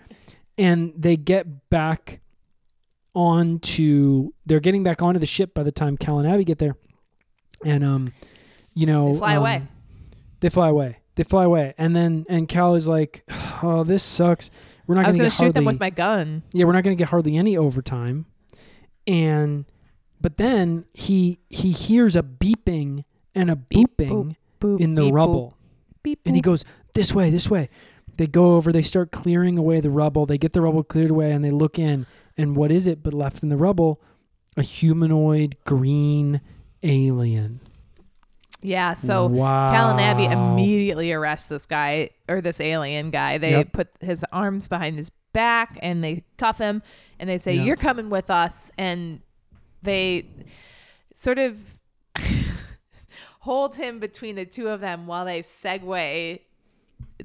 [0.57, 2.19] and they get back
[3.13, 6.75] onto they're getting back onto the ship by the time Cal and Abby get there
[7.63, 8.11] and um
[8.73, 9.63] you know fly um, away.
[10.41, 13.23] They fly away they fly away and then and Cal is like
[13.63, 14.51] oh this sucks
[14.87, 16.43] we're not I was gonna gonna shoot hardly them with my gun.
[16.51, 18.25] yeah, we're not going to get hardly any overtime.
[19.07, 19.63] And
[20.19, 25.11] but then he he hears a beeping and a Beep, booping Boop, in the beep,
[25.11, 25.57] boop, rubble.
[26.03, 27.69] beep, And he goes, "This way, this way."
[28.17, 30.25] They go over, they start clearing away the rubble.
[30.25, 32.05] They get the rubble cleared away and they look in
[32.37, 34.01] and what is it but left in the rubble?
[34.57, 36.41] A humanoid green
[36.83, 37.61] alien.
[38.63, 39.71] Yeah, so wow.
[39.71, 43.37] Cal and Abby immediately arrest this guy or this alien guy.
[43.39, 43.71] They Yep.
[43.73, 46.83] put his arms behind his back and they cuff him
[47.19, 47.63] and they say, Yeah.
[47.63, 48.71] You're coming with us.
[48.77, 49.21] And
[49.81, 50.25] they
[51.15, 51.57] sort of
[53.41, 56.39] hold him between the two of them while they segue.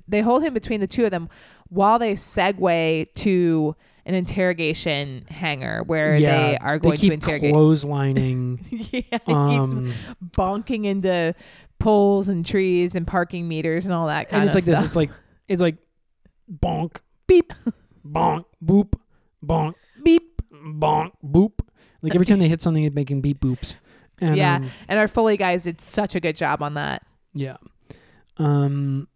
[0.08, 1.28] They hold him between the two of them
[1.68, 7.14] while they segue to an interrogation hangar where yeah, they are going they keep to
[7.14, 7.52] interrogate.
[7.54, 8.58] clotheslining.
[8.70, 9.92] yeah, it keeps um,
[10.30, 11.34] bonking into
[11.78, 14.86] poles and trees and parking meters and all that kind and it's of like this.
[14.86, 15.10] It's like
[15.48, 15.76] it's like
[16.50, 17.52] bonk, beep,
[18.06, 18.94] bonk, boop,
[19.44, 21.52] bonk, beep, bonk, boop.
[22.00, 23.76] Like every time they hit something, it's making beep boops.
[24.20, 24.56] And, Yeah.
[24.56, 27.02] um, and our Foley guys did such a good job on that.
[27.34, 27.56] yeah.
[28.38, 29.08] Um.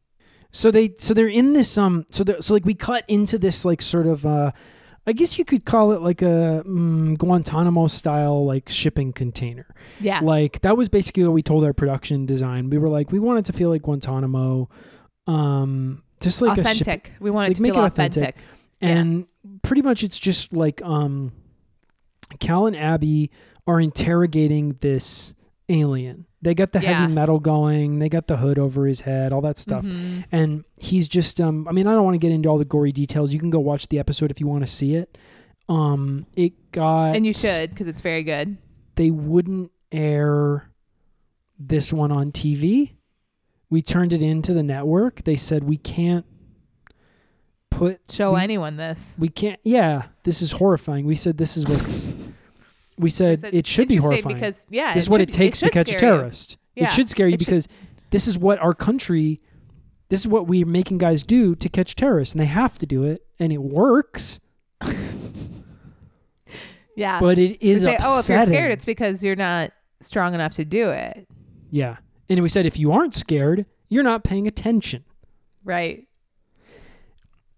[0.52, 3.80] So they so they're in this um so so like we cut into this like
[3.80, 4.50] sort of uh
[5.06, 9.66] I guess you could call it like a mm, Guantanamo style like shipping container.
[9.98, 10.20] Yeah.
[10.20, 12.70] Like that was basically what we told our production design.
[12.70, 14.68] We were like we wanted to feel like Guantanamo,
[15.26, 17.12] um, just like ship- authentic.
[17.18, 18.22] we want it like, to make feel it authentic.
[18.22, 18.42] authentic.
[18.80, 18.88] Yeah.
[18.88, 19.26] and
[19.62, 21.32] pretty much it's just like um,
[22.38, 23.30] Cal and Abby
[23.66, 25.34] are interrogating this
[25.68, 26.26] alien.
[26.42, 27.00] They got the Yeah.
[27.02, 27.98] heavy metal going.
[27.98, 29.84] They got the hood over his head, all that stuff.
[29.84, 30.24] Mhm.
[30.32, 32.92] And he's just um I mean I don't want to get into all the gory
[32.92, 33.32] details.
[33.32, 35.18] You can go watch the episode if you want to see it.
[35.68, 38.56] Um it got And you should because it's very good.
[38.96, 40.70] they wouldn't air
[41.58, 42.92] this one on TV.
[43.68, 45.22] We turned it into the network.
[45.24, 46.24] They said we can't
[47.70, 49.14] put Show we, anyone this.
[49.18, 51.04] we can't yeah, this is horrifying.
[51.06, 52.08] We said this is what's
[53.00, 54.34] we said, said it should be horrifying.
[54.36, 56.56] because yeah, this is what it takes to catch a terrorist.
[56.76, 57.68] Yeah, It should scare you it should- because
[58.10, 59.40] this is what our country
[60.08, 63.04] this is what we're making guys do to catch terrorists and they have to do
[63.04, 64.40] it and it works,
[66.96, 67.20] Yeah.
[67.20, 70.64] but it is say, oh, if you're scared, it's because you're not strong enough to
[70.64, 71.28] do it.
[71.70, 71.96] yeah.
[72.28, 75.02] And we said if you aren't scared, you're not paying attention.
[75.64, 76.06] Right.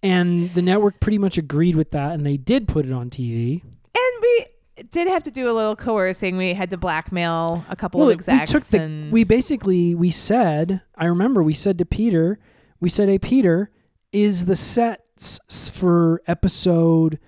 [0.02, 3.62] And the network pretty much agreed with that, and they did put it on TV.
[3.62, 4.46] And we
[4.90, 6.36] did have to do a little coercing.
[6.36, 8.50] We had to blackmail a couple Well, of we execs.
[8.50, 9.08] took the.
[9.10, 10.80] We basically we said.
[10.96, 12.38] I remember we said to Peter,
[12.80, 13.70] we said, "Hey Peter,
[14.12, 17.18] is the sets for episode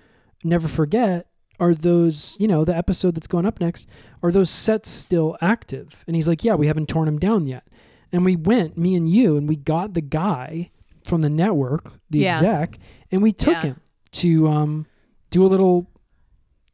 [0.43, 1.27] Never Forget
[1.59, 3.87] are those you know the episode that's going up next
[4.21, 7.63] are those sets still active?" And he's like, "Yeah, we haven't torn them down yet."
[8.11, 10.71] And we went, me and you, and we got the guy
[11.03, 12.33] from the network, the Yeah.
[12.35, 12.77] exec,
[13.11, 13.61] and we took Yeah.
[13.61, 13.81] him
[14.13, 14.85] to um,
[15.31, 15.87] do a little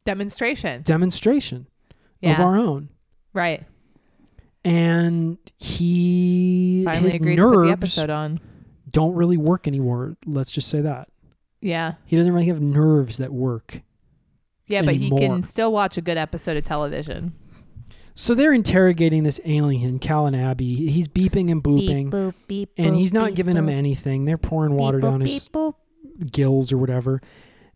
[0.04, 0.82] demonstration.
[0.82, 1.66] demonstration
[2.20, 2.34] Yeah.
[2.34, 2.88] of our own.
[3.32, 3.64] right.
[4.64, 8.40] And he Finally his agreed to put the nerves episode on.
[8.90, 10.16] don't really work anymore.
[10.24, 11.08] Let's just say that.
[11.60, 11.94] Yeah.
[12.06, 13.82] He doesn't really have nerves that work.
[14.68, 17.32] Yeah, but he can still watch a good episode of television.
[18.14, 20.88] So they're interrogating this alien, Cal and Abby.
[20.88, 24.26] He's beeping and booping, boop, beep, and he's not beep, giving him anything.
[24.26, 25.74] They're pouring water Beep, boop, down his boop.
[26.30, 27.20] gills or whatever.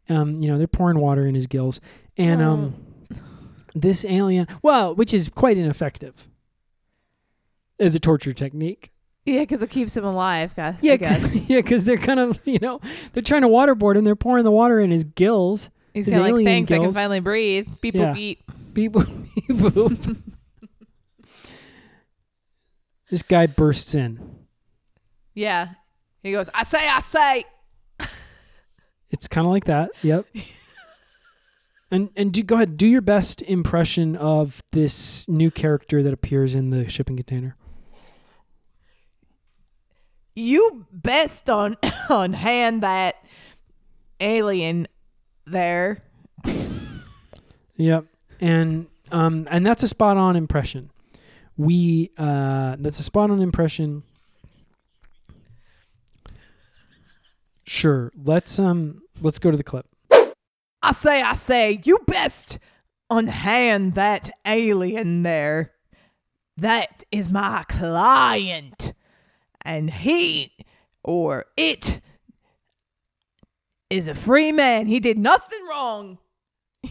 [0.08, 1.80] Um, you know, they're pouring water in his gills,
[2.16, 2.74] and um,
[3.74, 6.28] this alien, well, which is quite ineffective
[7.80, 8.92] as a torture technique.
[9.24, 10.78] Yeah, because it keeps him alive, guys.
[10.80, 11.34] Yeah, guess.
[11.48, 12.80] yeah, because they're kind of, you know,
[13.12, 14.04] they're trying to waterboard him.
[14.04, 15.70] They're pouring the water in his gills.
[15.92, 17.68] He's his kind of like, thanks, I can finally breathe.
[17.80, 18.12] Beep, Yeah.
[18.12, 18.42] boop, beep.
[18.74, 20.22] Beep, boop, beep, boop.
[23.10, 24.20] this guy bursts in.
[25.34, 25.70] Yeah.
[26.22, 27.44] He goes, I say, I say.
[29.10, 29.90] It's kind of like that.
[30.02, 30.26] Yep.
[31.90, 36.54] and and do, go ahead, do your best impression of this new character that appears
[36.54, 37.56] in the shipping container.
[40.34, 41.76] You best on
[42.10, 43.16] on hand that
[44.20, 44.88] alien
[45.46, 46.02] there.
[47.76, 48.06] Yep.
[48.40, 50.90] And um and that's a spot on impression.
[51.56, 54.02] We uh that's a spot on impression.
[57.66, 58.12] Sure.
[58.16, 59.86] Let's um let's go to the clip.
[60.82, 62.58] I say, I say, you best
[63.10, 65.72] unhand that alien there.
[66.56, 68.94] That is my client.
[69.62, 70.52] And he
[71.02, 72.00] or it
[73.90, 74.86] is a free man.
[74.86, 76.18] He did nothing wrong.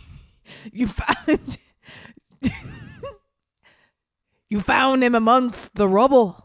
[0.74, 1.58] you found
[4.50, 6.45] You found him amongst the rubble.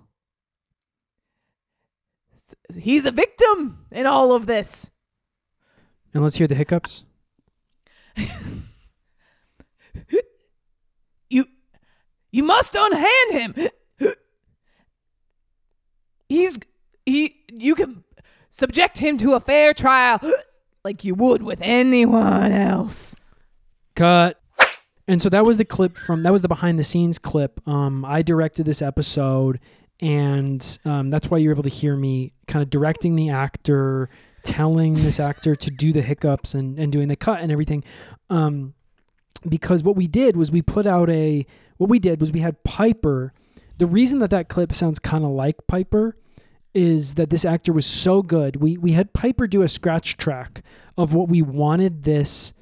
[2.75, 4.91] He's a victim in all of this.
[6.13, 7.05] And let's hear the hiccups.
[11.31, 11.47] You
[12.33, 13.69] you must unhand him.
[16.29, 16.59] He's
[17.07, 18.05] he you can
[18.51, 20.21] subject him to a fair trial
[20.85, 23.15] like you would with anyone else.
[23.95, 24.41] Cut.
[25.09, 27.67] And so that was the clip from that was the behind the scenes clip.
[27.67, 29.61] Um, I directed this episode,
[30.01, 34.09] and um, that's why you're able to hear me kind of directing the actor,
[34.45, 37.85] telling this actor to do the hiccups and and doing the cut and everything.
[38.29, 38.75] Um,
[39.49, 42.63] because what we did was we put out a what we did was we had
[42.65, 43.33] Piper.
[43.79, 46.17] The reason that that clip sounds kind of like Piper
[46.75, 48.57] is that this actor was so good.
[48.57, 50.63] We we had Piper do a scratch track
[50.97, 52.53] of what we wanted this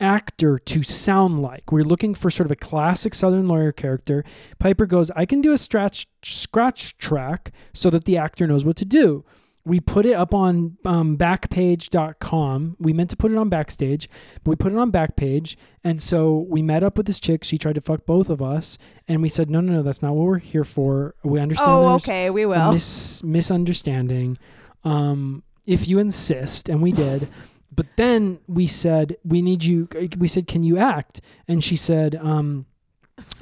[0.00, 1.72] actor to sound like.
[1.72, 4.24] We're looking for sort of a classic Southern lawyer character.
[4.58, 8.76] Piper goes, I can do a scratch scratch track so that the actor knows what
[8.76, 9.24] to do.
[9.64, 12.76] We put it up on um, backpage.com.
[12.78, 14.08] We meant to put it on backstage,
[14.44, 15.56] but we put it on backpage.
[15.82, 17.42] And so we met up with this chick.
[17.44, 18.78] She tried to fuck both of us.
[19.08, 21.14] And we said, no, no, no, that's not what we're here for.
[21.24, 22.72] We understand Oh, okay, we will.
[22.72, 24.38] mis- misunderstanding.
[24.84, 27.28] Um, if you insist, and we did.
[27.76, 29.88] But then we said, we need you.
[30.18, 31.20] We said, can you act?
[31.46, 32.64] And she said, um,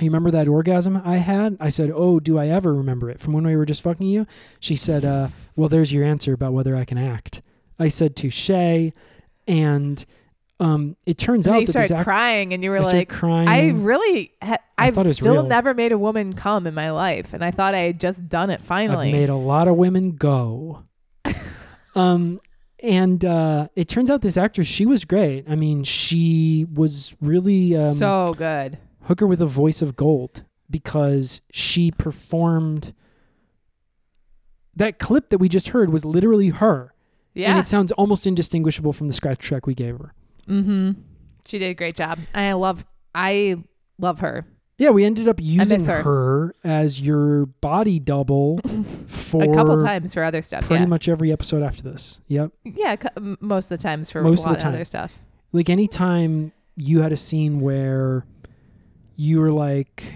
[0.00, 1.56] you remember that orgasm I had?
[1.60, 4.26] I said, oh, do I ever remember it from when we were just fucking you?
[4.60, 7.42] She said, uh, well, there's your answer about whether I can act.
[7.78, 8.50] I said, touche.
[9.46, 10.04] And
[10.60, 13.48] um, it turns And out you started act- crying, and you were I like, crying.
[13.48, 15.42] I really, ha- I've still real.
[15.46, 18.50] never made a woman come in my life, and I thought I had just done
[18.50, 19.08] it finally.
[19.08, 20.84] I've made a lot of women go.
[21.94, 22.40] um,
[22.84, 25.44] and uh, it turns out this actress, she was great.
[25.48, 28.78] I mean, she was really um, so good.
[29.04, 32.94] hooker with a voice of gold because she performed.
[34.76, 36.92] That clip that we just heard was literally her,
[37.32, 37.50] Yeah.
[37.50, 40.12] and it sounds almost indistinguishable from the scratch track we gave her.
[40.48, 41.00] Mm-hmm.
[41.46, 42.18] She did a great job.
[42.34, 42.84] I love.
[43.14, 43.56] I
[43.98, 44.46] love her.
[44.84, 46.02] Yeah, we ended up using her.
[46.02, 46.54] her.
[46.62, 48.58] as your body double
[49.06, 50.66] for a couple times for other stuff.
[50.66, 50.88] pretty yeah.
[50.88, 52.20] much every episode after this.
[52.28, 52.52] Yep.
[52.64, 52.96] Yeah,
[53.40, 54.74] most of the times for Most a of lot the time.
[54.74, 55.12] other stuff.
[55.52, 58.26] like anytime you had a scene where
[59.16, 60.14] you were like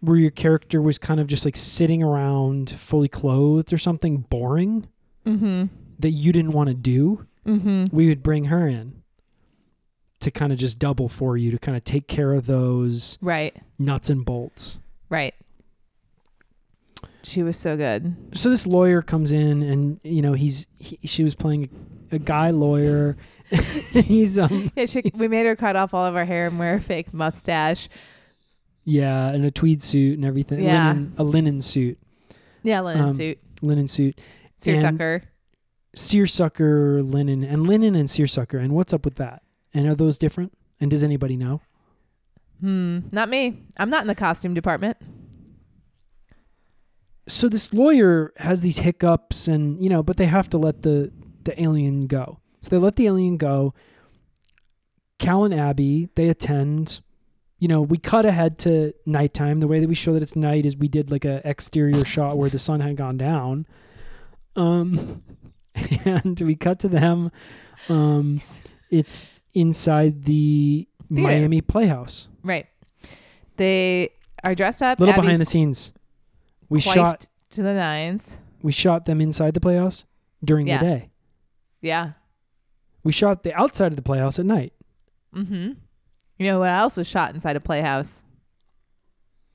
[0.00, 4.86] where your character was kind of just like sitting around fully clothed or something boring
[5.26, 5.66] Mm-hmm.
[5.98, 7.94] that you didn't want to do Mm-hmm.
[7.94, 8.99] we would bring her in
[10.20, 13.56] to kind of just double for you to kind of take care of those Right.
[13.78, 14.78] nuts and bolts
[15.08, 15.34] Right.
[17.22, 18.14] She was so good.
[18.32, 21.68] so this lawyer comes in and you know he's he, she was playing
[22.10, 23.16] a guy lawyer
[23.90, 26.58] he's um Yeah, she, It's- we made her cut off all of her hair and
[26.58, 27.88] wear a fake mustache.
[28.84, 30.60] Yeah, and a tweed suit and everything.
[30.62, 30.88] Yeah.
[30.88, 31.98] Linen, a linen suit.
[32.62, 34.18] Yeah, linen Um, suit, Linen suit.
[34.56, 35.22] seersucker.
[35.94, 38.58] Seersucker linen and linen and seersucker.
[38.58, 39.42] And what's up with that?
[39.72, 40.52] And are those different?
[40.80, 41.60] And does anybody know?
[42.60, 43.00] Hmm.
[43.10, 43.62] Not me.
[43.76, 44.96] I'm not in the costume department.
[47.26, 51.12] So this lawyer has these hiccups and you know, but they have to let the
[51.44, 52.40] the alien go.
[52.60, 53.74] So they let the alien go.
[55.18, 57.00] Cal and Abby, they attend.
[57.58, 59.60] You know, we cut ahead to nighttime.
[59.60, 62.38] The way that we show that it's night is we did like a exterior shot
[62.38, 63.66] where the sun had gone down.
[64.56, 65.22] Um
[66.04, 67.30] and we cut to them.
[67.88, 68.40] Um
[68.90, 71.22] it's inside the Theater.
[71.22, 72.28] Miami Playhouse.
[72.42, 72.66] Right.
[73.56, 74.10] They
[74.44, 75.00] are dressed up.
[75.00, 75.92] Little Abby's behind the scenes.
[76.68, 78.32] We shot to the nines.
[78.62, 80.04] we shot them inside the Playhouse
[80.44, 80.78] during Yeah.
[80.78, 81.10] the day.
[81.80, 82.12] Yeah.
[83.02, 84.72] We shot the outside of the Playhouse at night.
[85.34, 85.72] Mm-hmm.
[86.38, 88.22] You know what else was shot inside a playhouse?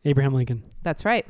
[0.03, 0.63] Abraham Lincoln.
[0.83, 1.25] That's right.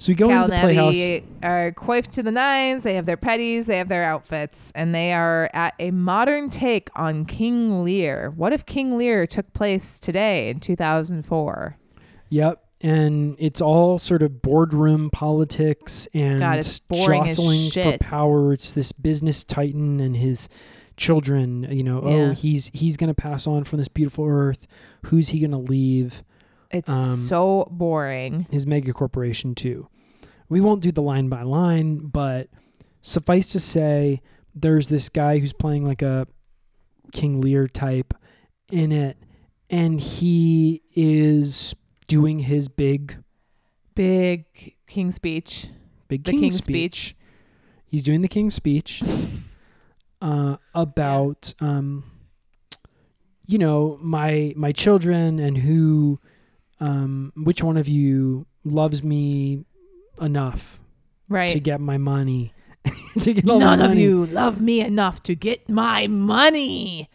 [0.00, 1.26] So we go Cal into the Playhouse.
[1.42, 2.84] Are coiffed to the nines.
[2.84, 3.66] They have their petties.
[3.66, 8.30] They have their outfits, and they are at a modern take on King Lear.
[8.30, 11.76] What if King Lear took place today in 2004?
[12.30, 12.64] Yep.
[12.80, 18.54] And it's all sort of boardroom politics and God, it's boring as jostling for power.
[18.54, 20.48] It's this business titan and his
[20.96, 21.66] children.
[21.70, 24.66] You know, oh, he's he's gonna pass on from this beautiful earth.
[25.06, 26.22] Who's he gonna leave?
[26.70, 28.46] It's Um, so boring.
[28.50, 29.88] His mega corporation too.
[30.48, 32.48] we won't do the line by line, but
[33.02, 34.20] suffice to say,
[34.54, 36.26] there's this guy who's playing like a
[37.12, 38.14] King Lear type
[38.72, 39.16] in it,
[39.68, 41.74] and he is
[42.08, 43.16] doing his big,
[43.94, 45.68] Big King speech.
[46.08, 46.92] big King King's speech.
[47.06, 47.16] speech.
[47.86, 49.02] He's doing the King's speech
[50.22, 52.04] uh, about, um,
[53.46, 56.18] you know, my my children and who,
[56.80, 59.64] um, which one of you loves me
[60.20, 60.80] enough
[61.28, 61.50] Right.
[61.50, 62.52] to get my money.
[63.22, 64.02] to get all None of money.
[64.02, 67.08] you love me enough to get my money.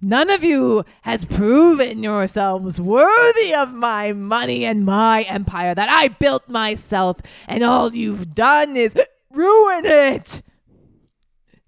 [0.00, 6.08] None of you has proven yourselves worthy of my money and my empire that I
[6.08, 8.96] built myself, and all you've done is
[9.30, 10.42] ruin it.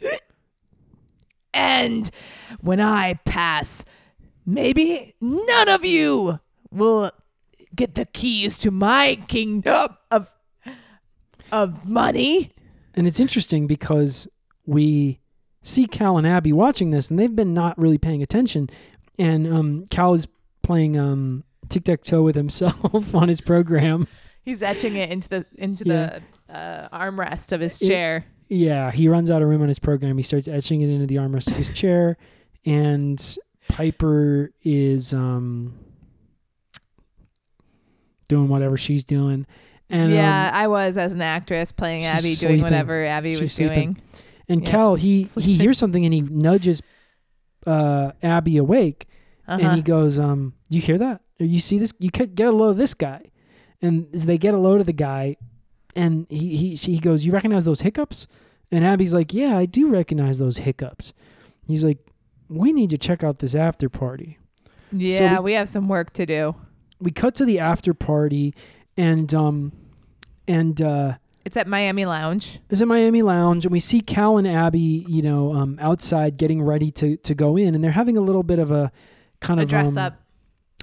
[1.52, 2.10] And
[2.60, 3.84] when I pass,
[4.44, 6.40] maybe none of you
[6.72, 7.12] will
[7.74, 10.30] get the keys to my kingdom of
[11.52, 12.52] of money.
[12.94, 14.28] And it's interesting because
[14.66, 15.20] we
[15.62, 18.70] see Cal and Abby watching this, and they've been not really paying attention.
[19.18, 20.26] And um, Cal is
[20.62, 24.06] playing um, tic tac toe with himself on his program.
[24.42, 26.18] He's etching it into the into Yeah.
[26.48, 28.24] the uh, armrest of his It- chair.
[28.48, 30.18] Yeah, he runs out of room on his program.
[30.18, 32.18] He starts etching it into the armrest of his chair,
[32.66, 33.18] and
[33.68, 35.74] Piper is um,
[38.28, 39.46] doing whatever she's doing.
[39.90, 42.62] And yeah, um, I was as an actress playing Abby, doing sleeping.
[42.62, 43.92] whatever Abby She's was sleeping.
[43.94, 44.02] doing.
[44.48, 44.70] and yeah.
[44.70, 46.80] Cal he he hears something and he nudges
[47.66, 49.06] uh, Abby awake,
[49.46, 49.60] Uh-huh.
[49.62, 51.20] and he goes, um, "You hear that?
[51.40, 51.92] Or you see this?
[51.98, 53.22] You could get a load of this guy."
[53.82, 55.36] And as they get a load of the guy,
[55.94, 58.26] and he he he goes, "You recognize those hiccups?"
[58.70, 61.12] And Abby's like, "Yeah, I do recognize those hiccups."
[61.66, 61.98] He's like,
[62.48, 64.38] "We need to check out this after party."
[64.92, 66.54] yeah, we- we have some work to do.
[67.04, 68.54] We cut to the after party,
[68.96, 69.72] and um,
[70.48, 72.58] and uh, It's at Miami Lounge.
[72.70, 76.62] is at Miami Lounge, and we see Cal and Abby, you know, um, outside getting
[76.62, 78.90] ready to to go in, and they're having a little bit of a
[79.40, 80.20] kind A of dress um, up.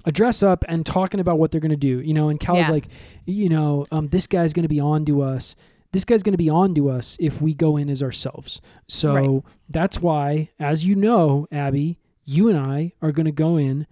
[0.06, 2.68] a dress up and talking about what they're going to do, you know, and Cal's
[2.68, 2.72] Yeah.
[2.72, 2.88] like,
[3.26, 5.56] you know, um, this guy's going to be on to us.
[5.92, 8.62] This guy's going to be on to us if we go in as ourselves.
[8.88, 9.44] So Right.
[9.70, 13.88] that's why, as you know, Abby, you and I are going to go in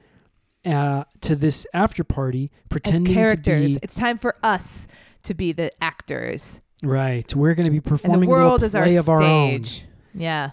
[0.65, 3.75] uh, to this after party As pretending characters.
[3.75, 4.87] to It's time for us
[5.23, 6.61] to be the actors.
[6.83, 7.33] right.
[7.35, 9.63] We're going to be And performing the a little world is our of our own.
[9.65, 9.85] stage.
[10.13, 10.51] Yeah.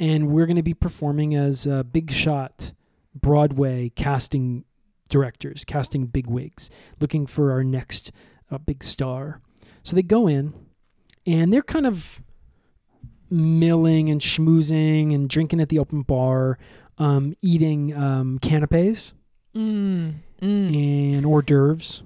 [0.00, 2.72] and we're going to be performing as uh, big shot
[3.14, 4.64] Broadway casting
[5.08, 6.68] directors, casting big wigs,
[7.00, 8.12] looking for our next
[8.50, 9.40] uh, big star.
[9.82, 10.52] So they go in,
[11.26, 12.22] and they're kind of
[13.30, 16.58] milling and schmoozing and drinking at the open bar,
[16.98, 19.12] um, eating um, canapes
[19.58, 20.14] Mm.
[20.42, 21.14] Mm.
[21.16, 22.02] and hors d'oeuvres.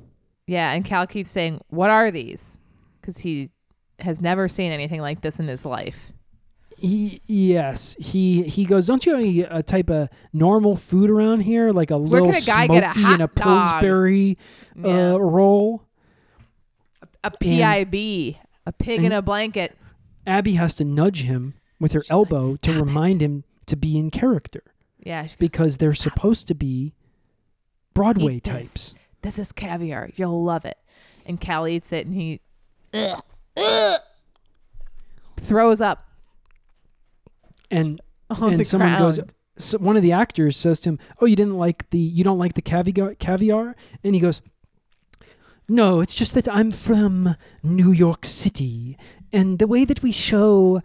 [0.46, 2.58] Yeah, and Cal keeps saying, "What are these?"
[3.00, 3.50] Because he
[3.98, 6.12] has never seen anything like this in his life.
[6.78, 8.86] He yes he he goes.
[8.86, 12.34] Don't you have any uh, type of normal food around here, like a little a
[12.34, 13.28] smoky a and a?
[13.28, 14.36] Pillsbury
[14.76, 15.12] Yeah.
[15.12, 15.84] uh, roll?
[17.24, 18.36] a PIB,
[18.66, 19.76] a pig in a blanket.
[20.26, 23.76] Abby has to nudge him with her She's like, elbow to "Stop remind him to
[23.76, 24.62] be in character
[25.04, 26.14] Yeah, she goes, because they're "Stop.
[26.14, 26.94] supposed to be
[27.94, 28.94] Broadway Eat types.
[29.22, 30.10] This is caviar.
[30.16, 30.78] You'll love it.
[31.24, 32.40] And Cal eats it, and he
[32.92, 33.22] ugh,
[33.56, 34.00] ugh,
[35.36, 36.04] throws up
[37.70, 39.20] And and someone goes,
[39.56, 42.38] so one of the actors says to him, "Oh, you didn't like the you don't
[42.38, 44.42] like the caviar caviar?" And he goes,
[45.68, 48.96] "No, it's just that I'm from New York City,
[49.32, 50.82] and the way that we show."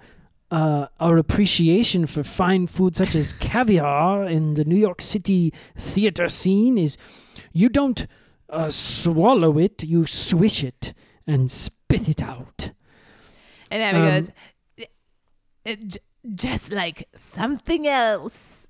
[0.49, 6.29] Uh, our appreciation for fine food such as caviar in the New York City theater
[6.29, 6.97] scene is
[7.51, 8.07] you don't
[8.49, 10.93] uh, swallow it, you swish it
[11.25, 12.71] and spit it out.
[13.69, 14.31] And Abby Um, goes,
[15.65, 15.99] "It j-
[16.33, 18.67] just like something else.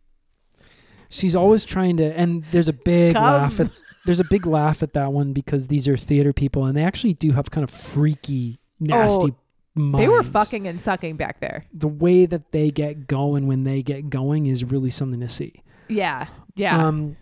[1.09, 3.69] She's always trying to, and there's a big laugh at
[4.05, 7.13] there's a big laugh at that one because these are theater people and they actually
[7.13, 9.34] do have kind of freaky, nasty
[9.78, 9.99] minds.
[9.99, 11.65] They were fucking and sucking back there.
[11.73, 15.63] The way that they get going when they get going is really something to see.
[15.88, 16.86] Yeah, yeah.
[16.86, 17.17] Um,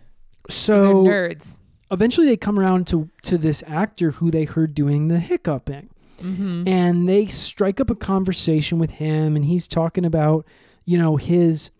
[0.48, 1.58] so they're nerds.
[1.90, 5.90] eventually they come around to to this actor who they heard doing the hiccuping.
[6.18, 6.66] Mm-hmm.
[6.66, 10.46] and they strike up a conversation with him and he's talking about
[10.86, 11.70] you know his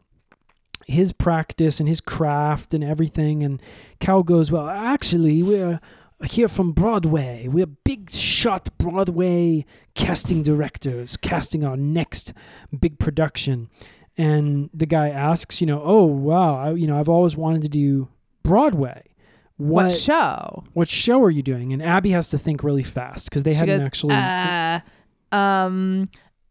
[0.87, 3.63] his practice and his craft and everything and
[3.99, 5.81] cal goes well actually we're
[6.25, 9.65] here from broadway we're big shot broadway
[9.95, 12.33] casting directors casting our next
[12.81, 13.69] big production
[14.17, 17.69] and the guy asks you know oh wow I, you know i've always wanted to
[17.69, 18.09] do
[18.43, 19.03] broadway
[19.59, 20.65] what What show?
[20.75, 21.73] what show are you doing?
[21.73, 24.15] And Abby has to think really fast because they She hadn't goes, actually.
[24.15, 24.81] uh,
[25.35, 26.05] um,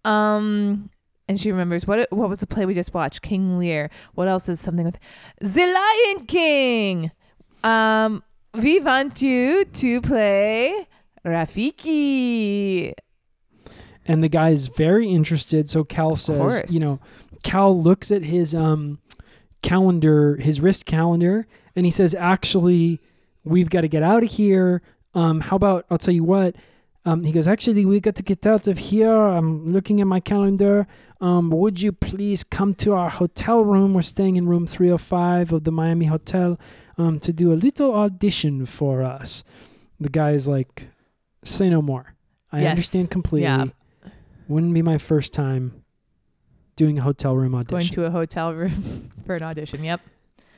[0.04, 0.90] um,
[1.28, 3.22] and she remembers what what was the play we just watched?
[3.22, 3.92] King Lear.
[4.16, 4.98] What else is something with
[5.40, 7.12] The Lion King?
[7.64, 8.24] Um,
[8.58, 10.88] we want you to play
[11.26, 12.94] Rafiki.
[14.08, 15.70] and the guy is very interested.
[15.70, 17.00] So Cal says, you know,
[17.44, 19.00] Cal looks at his um
[19.62, 23.00] calendar, his wrist calendar, and he says, actually,
[23.44, 24.82] we've got to get out of here.
[25.14, 26.56] Um, how about I'll tell you what.
[27.08, 29.12] Um, he goes, actually, we got to get out of here.
[29.16, 30.88] I'm looking at my calendar.
[31.22, 33.94] Um, would you please come to our hotel room?
[33.94, 36.60] We're staying in room 305 of the Miami Hotel
[36.98, 39.44] um, to do a little audition for us.
[40.00, 40.88] The guy is like,
[41.44, 42.16] say no more.
[42.52, 42.70] I Yes.
[42.72, 43.44] understand completely.
[43.44, 43.66] Yeah.
[44.48, 45.84] Wouldn't be my first time
[46.76, 47.78] doing a hotel room audition.
[47.78, 49.84] Going to a hotel room for an audition.
[49.84, 50.02] Yep.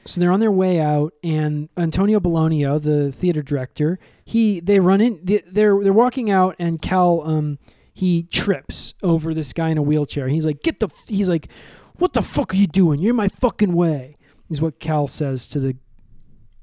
[0.05, 5.01] so they're on their way out, and Antonio Bologna, the theater director, he they run
[5.01, 5.19] in.
[5.23, 7.59] they- They're they're walking out, and Cal um
[7.93, 10.27] he trips over this guy in a wheelchair.
[10.27, 11.49] He's like, "Get the!" f-" He's like,
[11.97, 12.99] "What the fuck are you doing?
[12.99, 14.15] You're in my fucking way."
[14.49, 15.75] Is what Cal says to the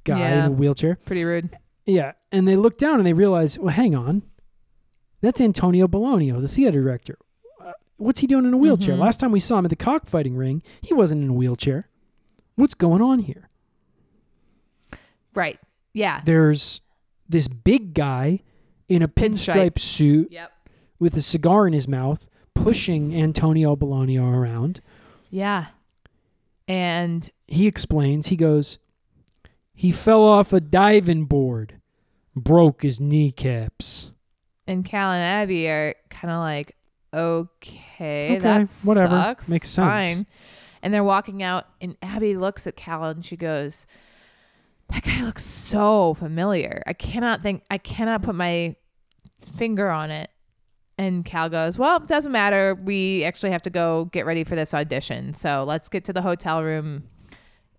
[0.05, 0.47] guy Yeah.
[0.47, 0.97] in a wheelchair.
[1.05, 1.51] Pretty rude.
[1.87, 4.23] Yeah, and they look down and they realize, well, hang on,
[5.21, 7.19] that's Antonio Bologna, the theater director.
[7.61, 8.95] Uh, what's he doing in a wheelchair?
[8.95, 8.99] Mhm.
[9.01, 11.89] Last time we saw him at the cockfighting ring, he wasn't in a wheelchair.
[12.57, 13.49] What's going on here?
[15.35, 15.59] Right.
[15.93, 16.21] Yeah.
[16.25, 16.81] There's
[17.29, 18.41] this big guy
[18.89, 19.79] in a pinstripe, Pinstripe.
[19.79, 20.53] suit Yep.
[20.99, 24.81] with a cigar in his mouth, pushing Antonio Bologna around.
[25.31, 25.67] Yeah.
[26.69, 28.29] And He explains.
[28.29, 28.79] He goes,
[29.75, 31.81] he fell off a diving board,
[32.35, 34.13] broke his kneecaps.
[34.67, 36.75] and Cal and Abby are kind of like,
[37.13, 39.09] okay, Okay, that whatever.
[39.11, 39.49] sucks.
[39.49, 39.89] Makes sense.
[40.19, 40.27] Fine.
[40.83, 43.87] And they're walking out, and Abby looks at Cal and she goes,
[44.89, 46.83] "That guy looks so familiar.
[46.87, 47.63] I cannot think.
[47.71, 48.77] I cannot put my
[49.57, 50.31] finger on it."
[50.99, 52.75] And Cal goes, "Well, it doesn't matter.
[52.75, 55.33] We actually have to go get ready for this audition.
[55.35, 57.05] So let's get to the hotel room."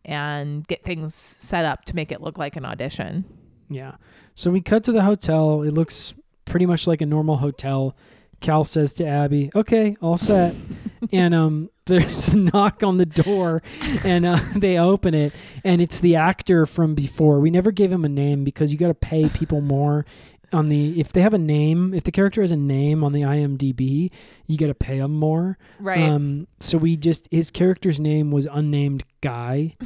[0.06, 3.26] And get things set up to make it look like an audition.
[3.70, 3.95] Yeah.
[4.36, 5.64] So we cut to the hotel.
[5.64, 6.14] It looks
[6.45, 7.95] pretty much like a normal hotel.
[8.41, 10.53] Cal says to Abby, "Okay, all set."
[11.12, 13.62] and um, there's a knock on the door,
[14.03, 15.34] and uh, they open it,
[15.64, 17.39] and it's the actor from before.
[17.39, 20.06] We never gave him a name because you got to pay people more
[20.54, 21.93] on the if they have a name.
[21.93, 24.12] If the character has a name on the IMDb,
[24.48, 25.58] you got to pay them more.
[25.80, 26.00] Right.
[26.02, 29.76] Um, so we just his character's name was unnamed guy.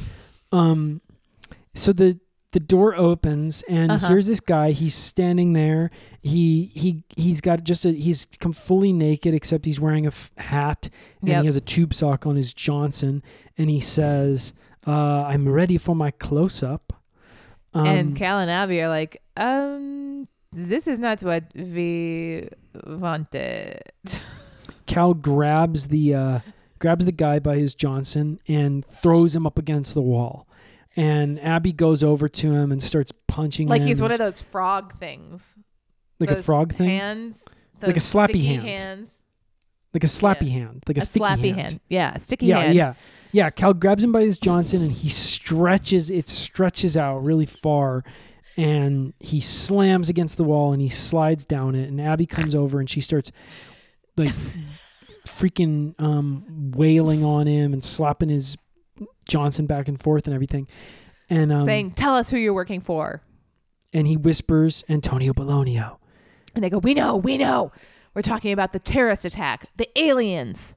[0.51, 1.01] Um,
[1.75, 2.19] so the
[2.53, 4.07] the door opens and Uh-huh.
[4.07, 4.71] here's this guy.
[4.71, 5.91] He's standing there.
[6.23, 10.31] He he he's got just a he's come fully naked except he's wearing a f-
[10.37, 10.89] hat
[11.21, 11.41] and Yep.
[11.41, 13.21] he has a tube sock on his Johnson
[13.59, 14.55] and he says,
[14.87, 16.93] uh, "I'm ready for my close up."
[17.75, 22.49] Um, and Cal and Abby are like, um, this is not what we
[22.85, 23.81] wanted.
[24.85, 26.39] Cal grabs the uh,
[26.79, 30.47] grabs the guy by his Johnson and throws him up against the wall.
[30.95, 33.69] And Abby goes over to him and starts punching him.
[33.69, 33.87] Like him.
[33.87, 35.57] he's one of those frog things.
[36.19, 37.45] like a Those frog thing, Hands.
[37.81, 38.67] Like a those slappy sticky hand.
[38.67, 39.21] Hands.
[39.93, 40.51] like a slappy yeah.
[40.51, 41.57] hand, like a, A, sticky slappy hand.
[41.57, 41.79] hand.
[41.87, 42.73] Yeah, a sticky Yeah, hand.
[42.73, 42.93] yeah,
[43.31, 43.49] yeah.
[43.51, 46.09] Cal grabs him by his Johnson and he stretches.
[46.11, 48.03] It stretches out really far,
[48.59, 51.87] and he slams against the wall and he slides down it.
[51.87, 53.31] And Abby comes over and she starts
[54.17, 54.33] like
[55.27, 58.57] freaking um, wailing on him and slapping his
[59.27, 60.67] Johnson back and forth and everything.
[61.29, 63.21] And um, Saying, tell us who you're working for.
[63.93, 65.81] and he whispers Antonio Bologna.
[66.55, 67.71] And they go, we know, we know.
[68.13, 70.75] We're talking about the terrorist attack, the aliens.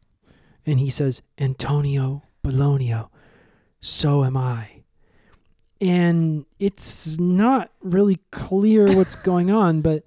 [0.66, 2.94] and he says, Antonio Bologna,
[3.80, 4.71] so am I.
[5.82, 10.04] And it's not really clear what's going on, but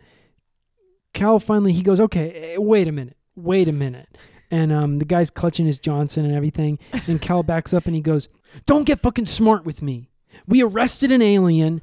[1.13, 4.17] Cal finally he goes, Okay, eh, wait a minute, wait a minute.
[4.49, 6.79] And um, the guy's clutching his Johnson and everything.
[7.07, 8.29] And Cal backs up and he goes,
[8.65, 10.09] Don't get fucking smart with me.
[10.47, 11.81] We arrested an alien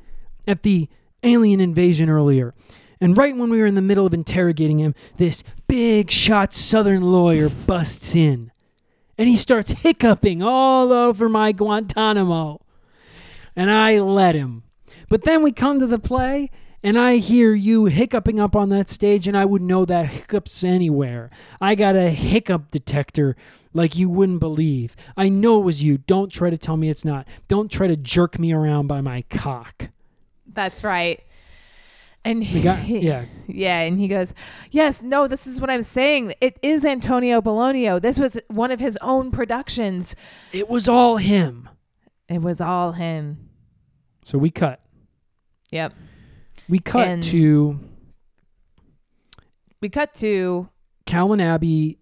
[0.49, 0.89] at the
[1.23, 2.55] alien invasion earlier.
[2.99, 7.03] And right when we were in the middle of interrogating him, this big shot southern
[7.03, 8.53] lawyer busts in.
[9.19, 12.62] And he starts hiccuping all over my Guantanamo.
[13.55, 14.63] And I let him.
[15.09, 16.51] But then we come to the play,
[16.83, 20.65] and I hear you hiccuping up on that stage, and I would know that hiccups
[20.65, 21.31] anywhere.
[21.61, 23.37] I got a hiccup detector
[23.73, 24.97] like you wouldn't believe.
[25.17, 25.99] I know it was you.
[25.99, 27.27] Don't try to tell me it's not.
[27.49, 29.89] Don't try to jerk me around by my cock.
[30.47, 31.21] That's right.
[32.25, 34.33] And he, guy, yeah, yeah, and he goes,
[34.71, 36.35] "Yes, no, this is what I'm saying.
[36.41, 37.99] It is Antonio Bologna.
[37.99, 40.15] This was one of his own productions.
[40.53, 41.69] it was all him.
[42.33, 43.49] It was all him."
[44.25, 44.81] So we cut.
[45.71, 45.95] Yep.
[46.69, 47.79] We cut And- to
[49.81, 50.69] We cut to
[51.07, 51.99] Cal and Abby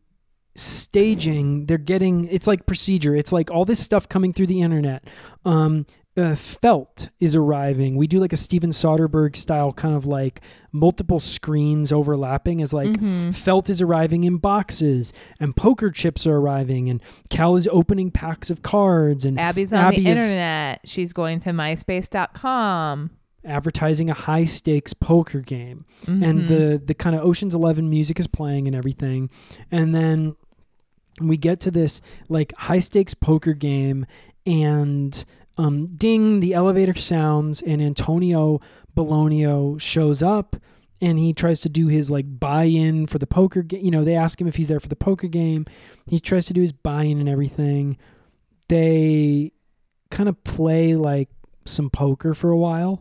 [0.55, 1.65] staging.
[1.67, 3.17] They're getting it's like procedure.
[3.17, 5.05] It's like all this stuff coming through the internet.
[5.47, 5.87] Um,
[6.17, 7.95] uh, Felt is arriving.
[7.97, 10.41] We do like a Steven Soderbergh style kind of like
[10.73, 13.35] multiple screens overlapping as like Mhm.
[13.35, 17.01] Felt is arriving in boxes and poker chips are arriving and
[17.31, 20.81] Cal is opening packs of cards and Abby's on Abby the internet.
[20.85, 23.11] She's going to myspace.com.
[23.43, 25.87] advertising a high stakes poker game.
[26.07, 26.49] and Mhm.
[26.49, 29.31] the the kind of Ocean's 11 music is playing and everything
[29.71, 30.35] and then
[31.23, 34.05] we get to this like high stakes poker game
[34.45, 35.25] and
[35.59, 38.61] um, ding the elevator sounds and Antonio
[38.95, 40.57] Bologna shows up
[41.03, 44.15] and he tries to do his like buy-in for the poker game you know they
[44.17, 45.65] ask him if he's there for the poker game
[46.09, 47.97] he tries to do his buy-in and everything
[48.69, 49.53] they
[50.11, 51.29] kind of play like
[51.65, 52.99] some poker for a while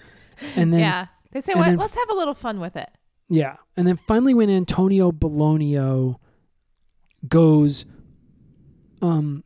[0.56, 1.06] and then yeah.
[1.32, 1.66] They say, "What?
[1.66, 2.90] then- Let's have a little fun with it."
[3.28, 3.56] yeah.
[3.76, 6.16] And then finally when Antonio Bologna
[7.28, 7.84] goes
[9.02, 9.44] um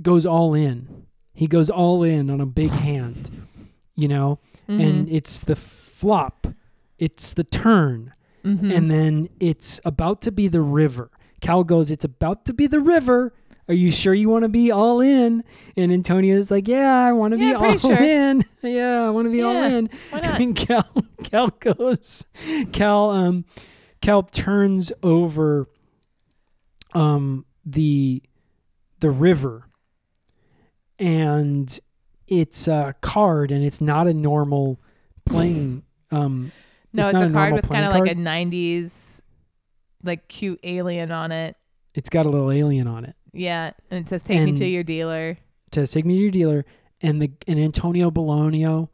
[0.00, 1.06] goes all in.
[1.34, 3.46] He goes all in on a big hand,
[3.96, 4.38] you know?
[4.68, 5.12] And Mhm.
[5.12, 6.46] it's the flop.
[6.98, 8.12] It's the turn.
[8.44, 8.74] Mhm.
[8.76, 11.10] And then it's about to be the river.
[11.40, 13.32] Cal goes, "It's about to be the river."
[13.68, 15.44] Are you sure you want to be all in?
[15.76, 17.98] And Antonio's like, "Yeah, I want to Yeah, be all sure.
[18.02, 18.44] in.
[18.62, 19.68] Yeah, I want to be all Yeah.
[19.68, 20.40] in." Why not?
[20.40, 20.84] And Cal,
[21.24, 22.26] Cal goes,
[22.72, 23.44] Cal, um,
[24.00, 25.68] Cal turns over,
[26.94, 28.22] um, the,
[29.00, 29.66] the river,
[31.00, 31.80] and
[32.28, 34.78] it's a card, and it's not a normal
[35.24, 35.82] playing.
[36.12, 36.50] Um,
[36.92, 39.22] no, it's it's, a a card with kind of like a '90s,
[40.02, 41.54] like cute alien on it.
[41.94, 43.14] it's got a little alien on it.
[43.32, 45.38] Yeah, and it says, "Take me to your dealer."
[45.68, 46.64] It says, "Take me to your dealer,"
[47.00, 48.88] and the and Antonio Bologna,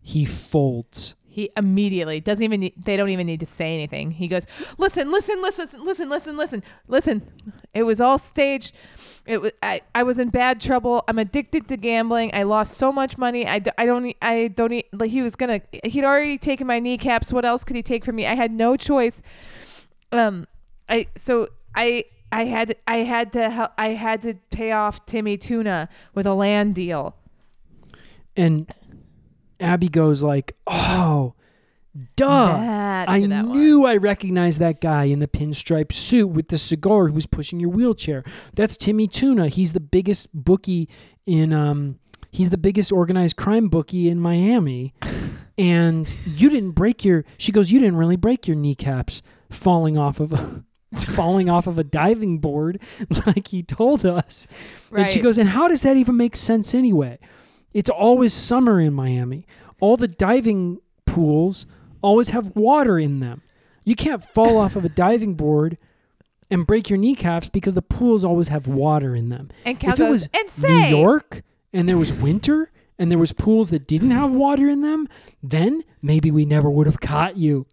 [0.00, 1.14] he folds.
[1.32, 2.60] He immediately doesn't even.
[2.60, 4.10] Need, they don't even need to say anything.
[4.10, 7.32] He goes, "Listen, listen, listen, listen, listen, listen, listen.
[7.72, 8.74] It was all staged.
[9.24, 9.52] It was.
[9.62, 11.02] I, I was in bad trouble.
[11.08, 12.34] I'm addicted to gambling.
[12.34, 13.46] I lost so much money.
[13.46, 14.14] I, don't.
[14.20, 14.72] I don't.
[14.74, 15.62] e- Like he was gonna.
[15.84, 17.32] He'd already taken my kneecaps.
[17.32, 18.26] What else could he take from me?
[18.26, 19.22] I had no choice.
[20.12, 20.46] Um,
[20.88, 22.04] I so I."
[22.34, 26.32] I had I had to help, I had to pay off Timmy Tuna with a
[26.32, 27.14] land deal.
[28.34, 28.72] And
[29.62, 31.34] Abby goes like, "Oh,
[32.16, 33.54] duh." That's I that was.
[33.54, 37.60] knew I recognized that guy in the pinstripe suit with the cigar who was pushing
[37.60, 38.24] your wheelchair.
[38.54, 39.48] That's Timmy Tuna.
[39.48, 40.88] He's the biggest bookie
[41.26, 41.98] in um
[42.30, 44.94] he's the biggest organized crime bookie in Miami.
[45.58, 50.18] and you didn't break your she goes, You didn't really break your kneecaps falling off
[50.20, 50.64] of a
[50.96, 52.80] falling off of a diving board
[53.26, 54.46] like he told us.
[54.94, 55.22] And she Right.
[55.24, 57.18] goes, And how does that even make sense anyway?
[57.74, 59.46] It's always summer in Miami.
[59.80, 61.66] All the diving pools
[62.02, 63.42] always have water in them.
[63.84, 65.78] You can't fall off of a diving board
[66.50, 69.50] and break your kneecaps because the pools always have water in them.
[69.64, 71.42] And Cal if it goes, was and say, New York
[71.72, 75.08] and there was winter and there was pools that didn't have water in them,
[75.42, 77.66] then maybe we never would have caught you.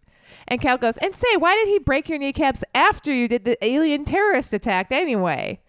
[0.47, 3.63] And Cal goes, and say, why did he break your kneecaps after you did the
[3.63, 5.59] alien terrorist attack anyway?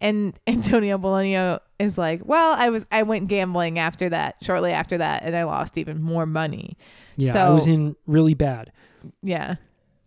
[0.00, 4.98] And Antonio Bologna is like, well, I was I went gambling after that, shortly after
[4.98, 6.76] that, and I lost even more money.
[7.16, 8.72] Yeah, I So- was in really bad.
[9.22, 9.56] Yeah.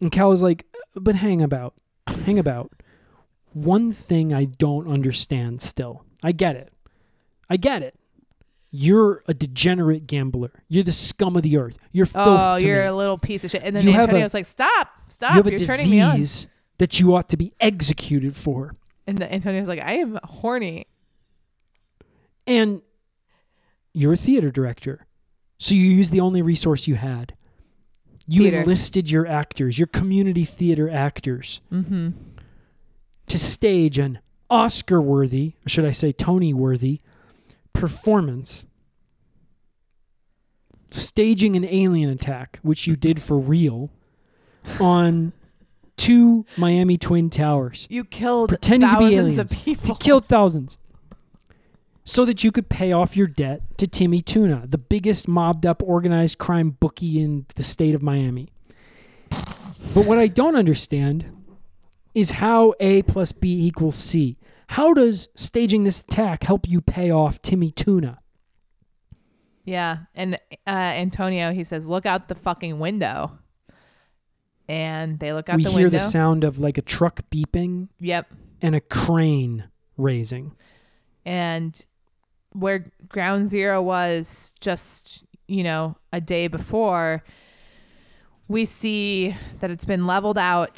[0.02, 0.66] And Cal was like,
[0.96, 1.74] but hang about.
[2.26, 2.72] Hang about.
[3.54, 6.06] One thing I don't understand still.
[6.24, 6.72] I get it.
[7.50, 7.96] I get it.
[8.72, 10.52] You're a degenerate gambler.
[10.68, 11.78] You're the scum of the earth.
[11.92, 12.88] You're oh, filth Oh, you're me.
[12.88, 13.64] a little piece of shit.
[13.64, 16.02] And then You have a- Antonio's like, stop, stop, you have a you're turning me
[16.02, 16.18] on.
[16.18, 18.76] disease that you ought to be executed for.
[19.10, 20.86] And the, Antonio's like, I am horny.
[22.46, 22.82] And
[23.94, 25.08] you're a theater director.
[25.58, 27.34] So you used the only resource you had.
[28.28, 28.60] You Theater.
[28.62, 32.10] enlisted your actors, your community theater actors, Mm-hmm.
[33.28, 37.02] to stage an Oscar worthy, or should I say Tony worthy,
[37.74, 38.68] performance.
[40.92, 43.92] Staging an alien attack, which you did for real,
[44.80, 45.34] on
[46.00, 47.86] two Miami Twin Towers.
[47.90, 49.40] You killed Pretending to be thousands aliens.
[49.40, 49.96] of people.
[49.96, 50.78] killed thousands
[52.06, 55.84] so that you could pay off your debt to Timmy Tuna, the biggest mobbed up
[55.84, 58.50] organized crime bookie in the state of Miami.
[59.30, 61.26] But what I don't understand
[62.16, 64.38] is how A plus B equals C.
[64.70, 68.20] How does staging this attack help you pay off Timmy Tuna?
[69.66, 70.36] Yeah, and
[70.66, 73.38] uh, Antonio he says, "Look out the fucking window."
[74.70, 78.28] And they look out we the hear the sound of like a truck beeping Yep.
[78.62, 79.66] and a crane
[79.98, 80.56] raising.
[81.26, 81.84] And
[82.54, 87.24] where ground zero was just you know, a day before,
[88.48, 90.78] we see that it's been leveled out.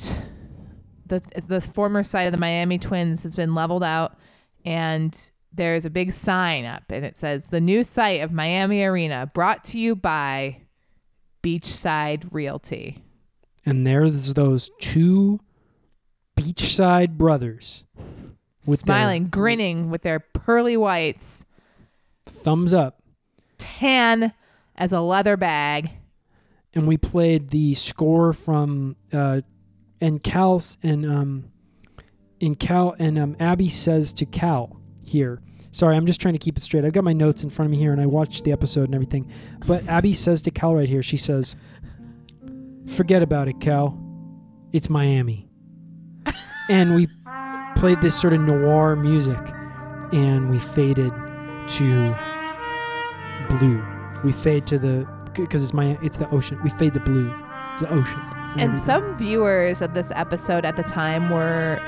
[1.05, 4.17] The the former site of the Miami Twins has been leveled out
[4.63, 9.29] and there's a big sign up and it says the new site of Miami Arena
[9.33, 10.61] brought to you by
[11.43, 13.03] Beachside Realty.
[13.65, 15.39] And there's those two
[16.35, 17.83] beachside brothers
[18.65, 21.45] with Smiling, grinning with their pearly whites,
[22.25, 23.01] thumbs up.
[23.57, 24.33] tan
[24.75, 25.91] as a leather bag.
[26.73, 29.41] And we played the score from uh,
[29.99, 31.51] and Cal's and um
[32.39, 35.41] in Cal and um Abby says to Cal here.
[35.71, 36.83] Sorry, I'm just trying to keep it straight.
[36.85, 38.95] I've got my notes in front of me here and I watched the episode and
[38.95, 39.31] everything.
[39.67, 41.55] But Abby says to Cal right here, she says,
[42.91, 43.97] Forget about it, Cal.
[44.73, 45.47] It's Miami.
[46.69, 47.07] and we
[47.77, 49.39] played this sort of noir music
[50.11, 51.11] and we faded
[51.69, 52.15] to
[53.49, 53.83] blue.
[54.25, 56.59] We fade to the because it's my it's the ocean.
[56.63, 57.33] We fade to blue.
[57.73, 58.21] It's the ocean.
[58.57, 61.79] And some viewers of this episode at the time were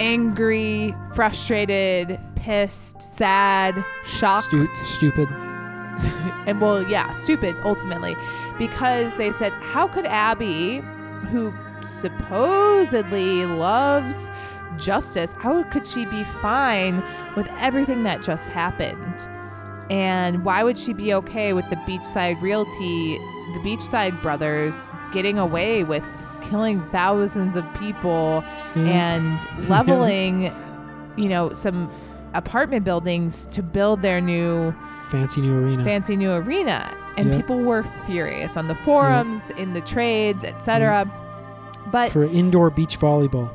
[0.00, 4.46] angry, frustrated, pissed, sad, shocked.
[4.48, 5.47] Stu- stupid.
[6.46, 8.16] and well, yeah, stupid ultimately,
[8.58, 10.82] because they said, how could Abby,
[11.30, 14.30] who supposedly loves
[14.76, 17.02] justice, how could she be fine
[17.36, 19.28] with everything that just happened?
[19.90, 23.16] And why would she be okay with the Beachside Realty,
[23.54, 26.04] the Beachside brothers getting away with
[26.42, 28.44] killing thousands of people
[28.74, 30.54] and leveling,
[31.16, 31.90] you know, some
[32.34, 34.74] apartment buildings to build their new
[35.08, 35.82] fancy new arena.
[35.84, 37.36] fancy new arena and Yeah.
[37.36, 41.10] people were furious on the forums in the trades etc
[41.90, 43.48] but for indoor beach volleyball.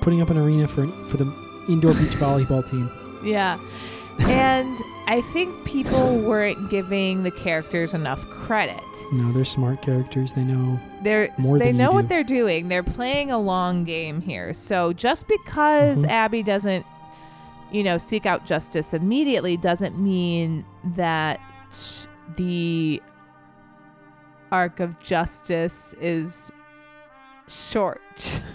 [0.00, 1.30] Putting up an arena for for the
[1.68, 2.90] indoor beach volleyball team.
[3.22, 3.58] yeah
[4.20, 8.82] and i think people weren't giving the characters enough credit
[9.12, 10.32] No, they're smart characters.
[10.32, 10.80] They know.
[11.02, 12.08] they're they know what do.
[12.08, 16.08] they're doing they're playing a long game here so just because Mhm.
[16.10, 16.84] abby doesn't
[17.70, 20.64] you know seek out justice immediately doesn't mean
[20.96, 21.40] that
[22.36, 23.02] the
[24.50, 26.50] arc of justice is
[27.48, 28.42] short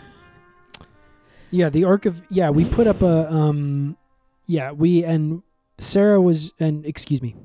[1.54, 3.96] Yeah, the arc of yeah, we put up a um
[4.48, 5.44] yeah, we and
[5.78, 7.36] Sarah was and excuse me.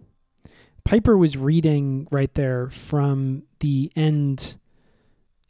[0.83, 4.57] Piper was reading right there from the end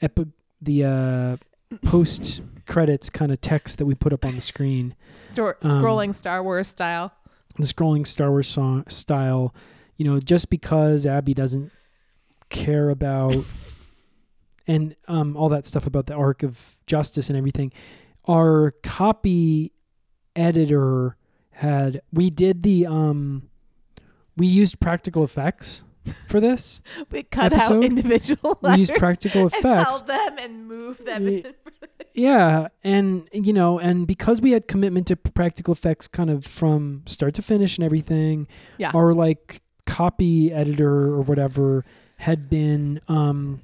[0.03, 1.37] epi- the uh
[1.87, 4.95] post credits kind of text that we put up on the screen.
[5.13, 7.13] Stor- Um, scrolling Star Wars style.
[7.57, 9.53] the scrolling Star Wars song style,
[9.97, 11.73] you know, just because Abby doesn't
[12.51, 13.35] care about
[14.67, 17.73] and um, all that stuff about the arc of justice and everything,
[18.27, 19.73] our copy
[20.37, 21.17] editor
[21.51, 23.49] had we did the um
[24.37, 25.83] we used practical effects
[26.29, 26.81] for this.
[27.11, 29.91] We cut episode, out individual we used practical and effects.
[29.91, 31.27] held them and moved them.
[31.27, 31.55] In.
[32.19, 37.03] Yeah, and you know, and because we had commitment to practical effects kind of from
[37.07, 38.91] start to finish and everything, Yeah.
[38.93, 41.85] our like copy editor or whatever
[42.17, 43.61] had been um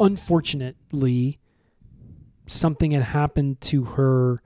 [0.00, 1.38] unfortunately
[2.46, 4.42] something had happened to her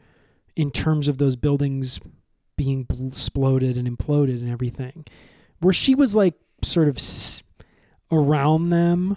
[0.56, 2.00] in terms of those buildings
[2.56, 5.04] being bl- exploded and imploded and everything
[5.60, 7.42] where she was like sort of s-
[8.12, 9.16] around them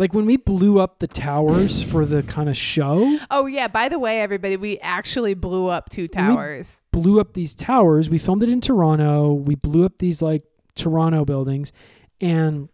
[0.00, 3.68] like when we blew up the towers for the kind of show Oh yeah.
[3.68, 6.82] By the way, everybody, we actually blew up two towers.
[6.90, 8.10] blew up these towers.
[8.10, 9.32] We filmed it in Toronto.
[9.34, 10.42] We blew up these like
[10.74, 11.72] Toronto buildings
[12.20, 12.68] and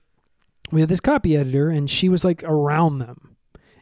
[0.73, 3.37] we had this copy editor and she was like around them.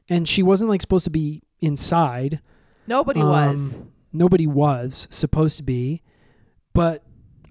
[0.08, 2.40] And she wasn't like supposed to be inside.
[2.86, 3.78] Nobody Um, was.
[4.12, 6.02] Nobody was supposed to be.
[6.74, 7.02] But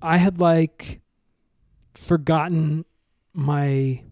[0.02, 1.02] I had like
[1.96, 2.86] forgotten
[3.34, 4.04] my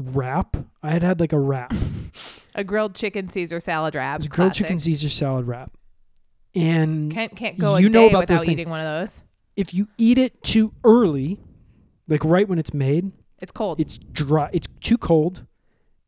[0.00, 0.56] wrap.
[0.82, 1.72] I had had like a wrap.
[2.56, 4.16] A grilled chicken Caesar salad wrap.
[4.16, 4.78] It was a grilled chicken.
[4.80, 5.70] Caesar salad wrap.
[6.54, 8.60] And Can't can't go a You know about without those things.
[8.60, 9.22] eating one of those.
[9.56, 11.38] if you eat it too early,
[12.08, 13.78] like right when it's made, It's cold.
[13.78, 14.50] it's dry.
[14.52, 15.46] It's too cold,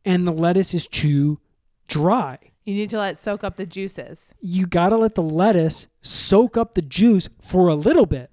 [0.05, 1.39] and the lettuce is too
[1.87, 2.39] dry.
[2.65, 4.31] you need to let it soak up the juices.
[4.41, 8.31] You gotta let the lettuce soak up the juice for a little bit,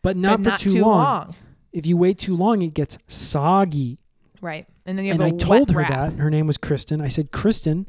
[0.00, 0.98] but not but for not too, too long.
[0.98, 1.36] long.
[1.70, 3.98] If you wait too long, it gets soggy.
[4.42, 4.66] Right.
[4.84, 5.34] And then you have a little.
[5.38, 5.88] And a I told her wrap.
[5.88, 6.12] that.
[6.20, 7.00] Her name was Kristen.
[7.00, 7.86] I said, Kristen,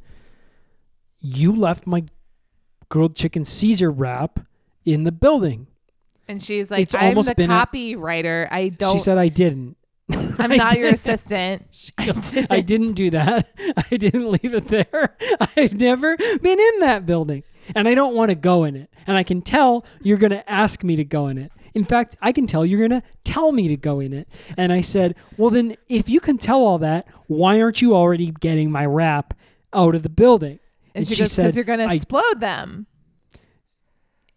[1.20, 2.06] you left my
[2.90, 4.40] grilled chicken Caesar wrap
[4.86, 5.68] in the building.
[6.28, 8.48] And she's like, It's I'm almost the been a- copywriter.
[8.52, 9.76] I don't She said I didn't.
[10.40, 11.92] I'm not your assistant.
[11.98, 13.50] Goes, I didn't do that.
[13.92, 15.18] I didn't leave it there.
[15.58, 17.44] I've never been in that building.
[17.76, 18.90] and I don't want to go in it.
[19.08, 21.52] And I can tell you're going to ask me to go in it.
[21.76, 24.28] In fact, I can tell you're going to tell me to go in it.
[24.58, 28.32] And I said, Well, then, if you can tell all that, why aren't you already
[28.32, 29.34] getting my wrap
[29.74, 30.60] out of the building?
[30.94, 32.88] And, she, goes, because you're going to explode them.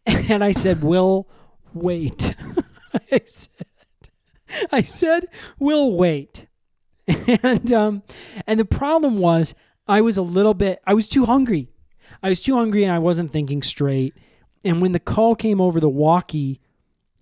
[0.06, 1.28] And I said, We'll
[1.74, 2.34] wait.
[3.12, 3.66] I said,
[4.72, 5.26] I said,
[5.58, 6.46] We'll wait.
[7.42, 8.02] And um,
[8.46, 9.54] and the problem was
[9.86, 11.68] I was a little bit I was too hungry.
[12.22, 14.14] I was too hungry and I wasn't thinking straight.
[14.64, 16.60] And when the call came over the walkie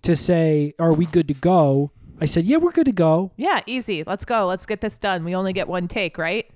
[0.05, 1.91] to say, Are we good to go?
[2.19, 3.31] I said, Yeah, we're good to go.
[3.35, 4.03] Yeah, easy.
[4.05, 4.47] Let's go.
[4.47, 5.23] Let's get this done.
[5.23, 6.49] We only get one take, right?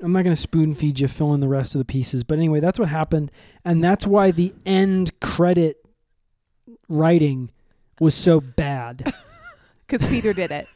[0.00, 2.24] I'm not going to spoon feed you, fill in the rest of the pieces.
[2.24, 3.30] But anyway, that's what happened.
[3.64, 5.76] And that's why the end credit
[6.88, 7.50] writing
[8.00, 9.12] was so bad.
[9.86, 10.66] Because Peter did it.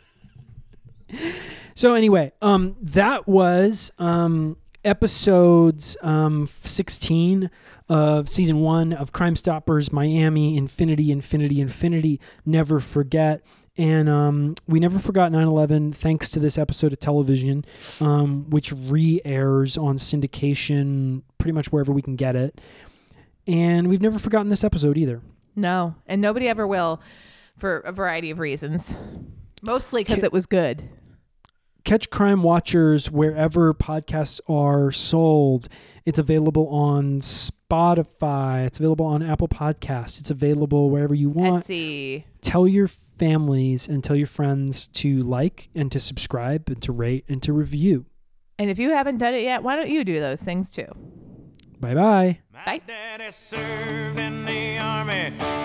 [1.74, 7.50] so anyway, um, that was um, episodes um, 16
[7.88, 13.44] of season one of Crimestoppers Miami, Infinity, Infinity, Infinity, Never Forget.
[13.76, 17.64] And um, we never forgot 9 11 thanks to this episode of television,
[18.00, 22.58] um, which re airs on syndication pretty much wherever we can get it.
[23.46, 25.20] And we've never forgotten this episode either.
[25.54, 27.00] No, and nobody ever will
[27.56, 28.96] for a variety of reasons.
[29.62, 30.88] Mostly because it was good.
[31.86, 35.68] Catch Crime Watchers wherever podcasts are sold.
[36.04, 38.66] It's available on Spotify.
[38.66, 40.18] It's available on Apple Podcasts.
[40.18, 41.62] It's available wherever you want.
[41.62, 42.24] Etsy.
[42.40, 47.24] Tell your families and tell your friends to like and to subscribe and to rate
[47.28, 48.04] and to review.
[48.58, 50.88] And if you haven't done it yet, why don't you do those things too?
[51.78, 52.40] Bye bye.
[52.52, 52.82] Bye.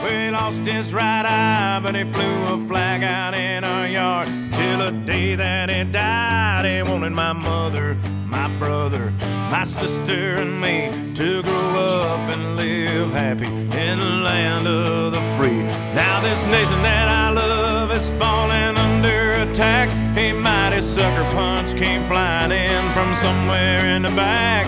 [0.04, 4.28] We lost his right eye, but he flew a flag out in our yard.
[4.52, 7.96] Till the day that he died, he wanted my mother,
[8.26, 9.14] my brother,
[9.52, 15.22] my sister, and me to grow up and live happy in the land of the
[15.38, 15.62] free.
[15.94, 19.90] Now this nation that I love is falling under attack.
[20.18, 24.66] A mighty sucker punch came flying in from somewhere in the back.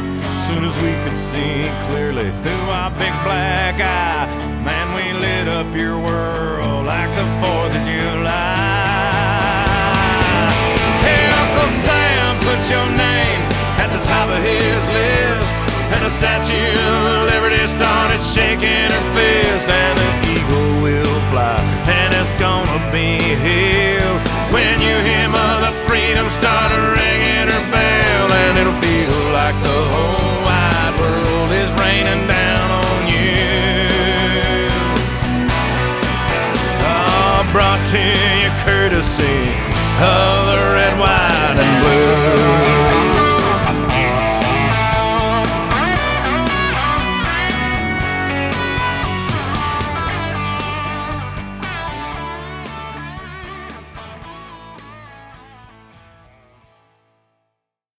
[0.47, 4.53] Soon as we could see clearly through our big black eye,
[5.24, 8.36] lit up your world like the 4th of July.
[11.05, 13.41] Hey, Uncle Sam, put your name
[13.84, 15.51] at the top of his list.
[15.95, 19.67] And the Statue of Liberty started shaking her fist.
[19.82, 21.59] And the eagle will fly,
[21.99, 23.09] and it's gonna be
[23.47, 24.11] here.
[24.55, 26.69] When you hear Mother Freedom start
[26.99, 32.82] ringing her bell, and it'll feel like the whole wide world is raining down on
[37.54, 39.54] brought to you courtesy
[40.01, 43.12] of the red, white, and blue.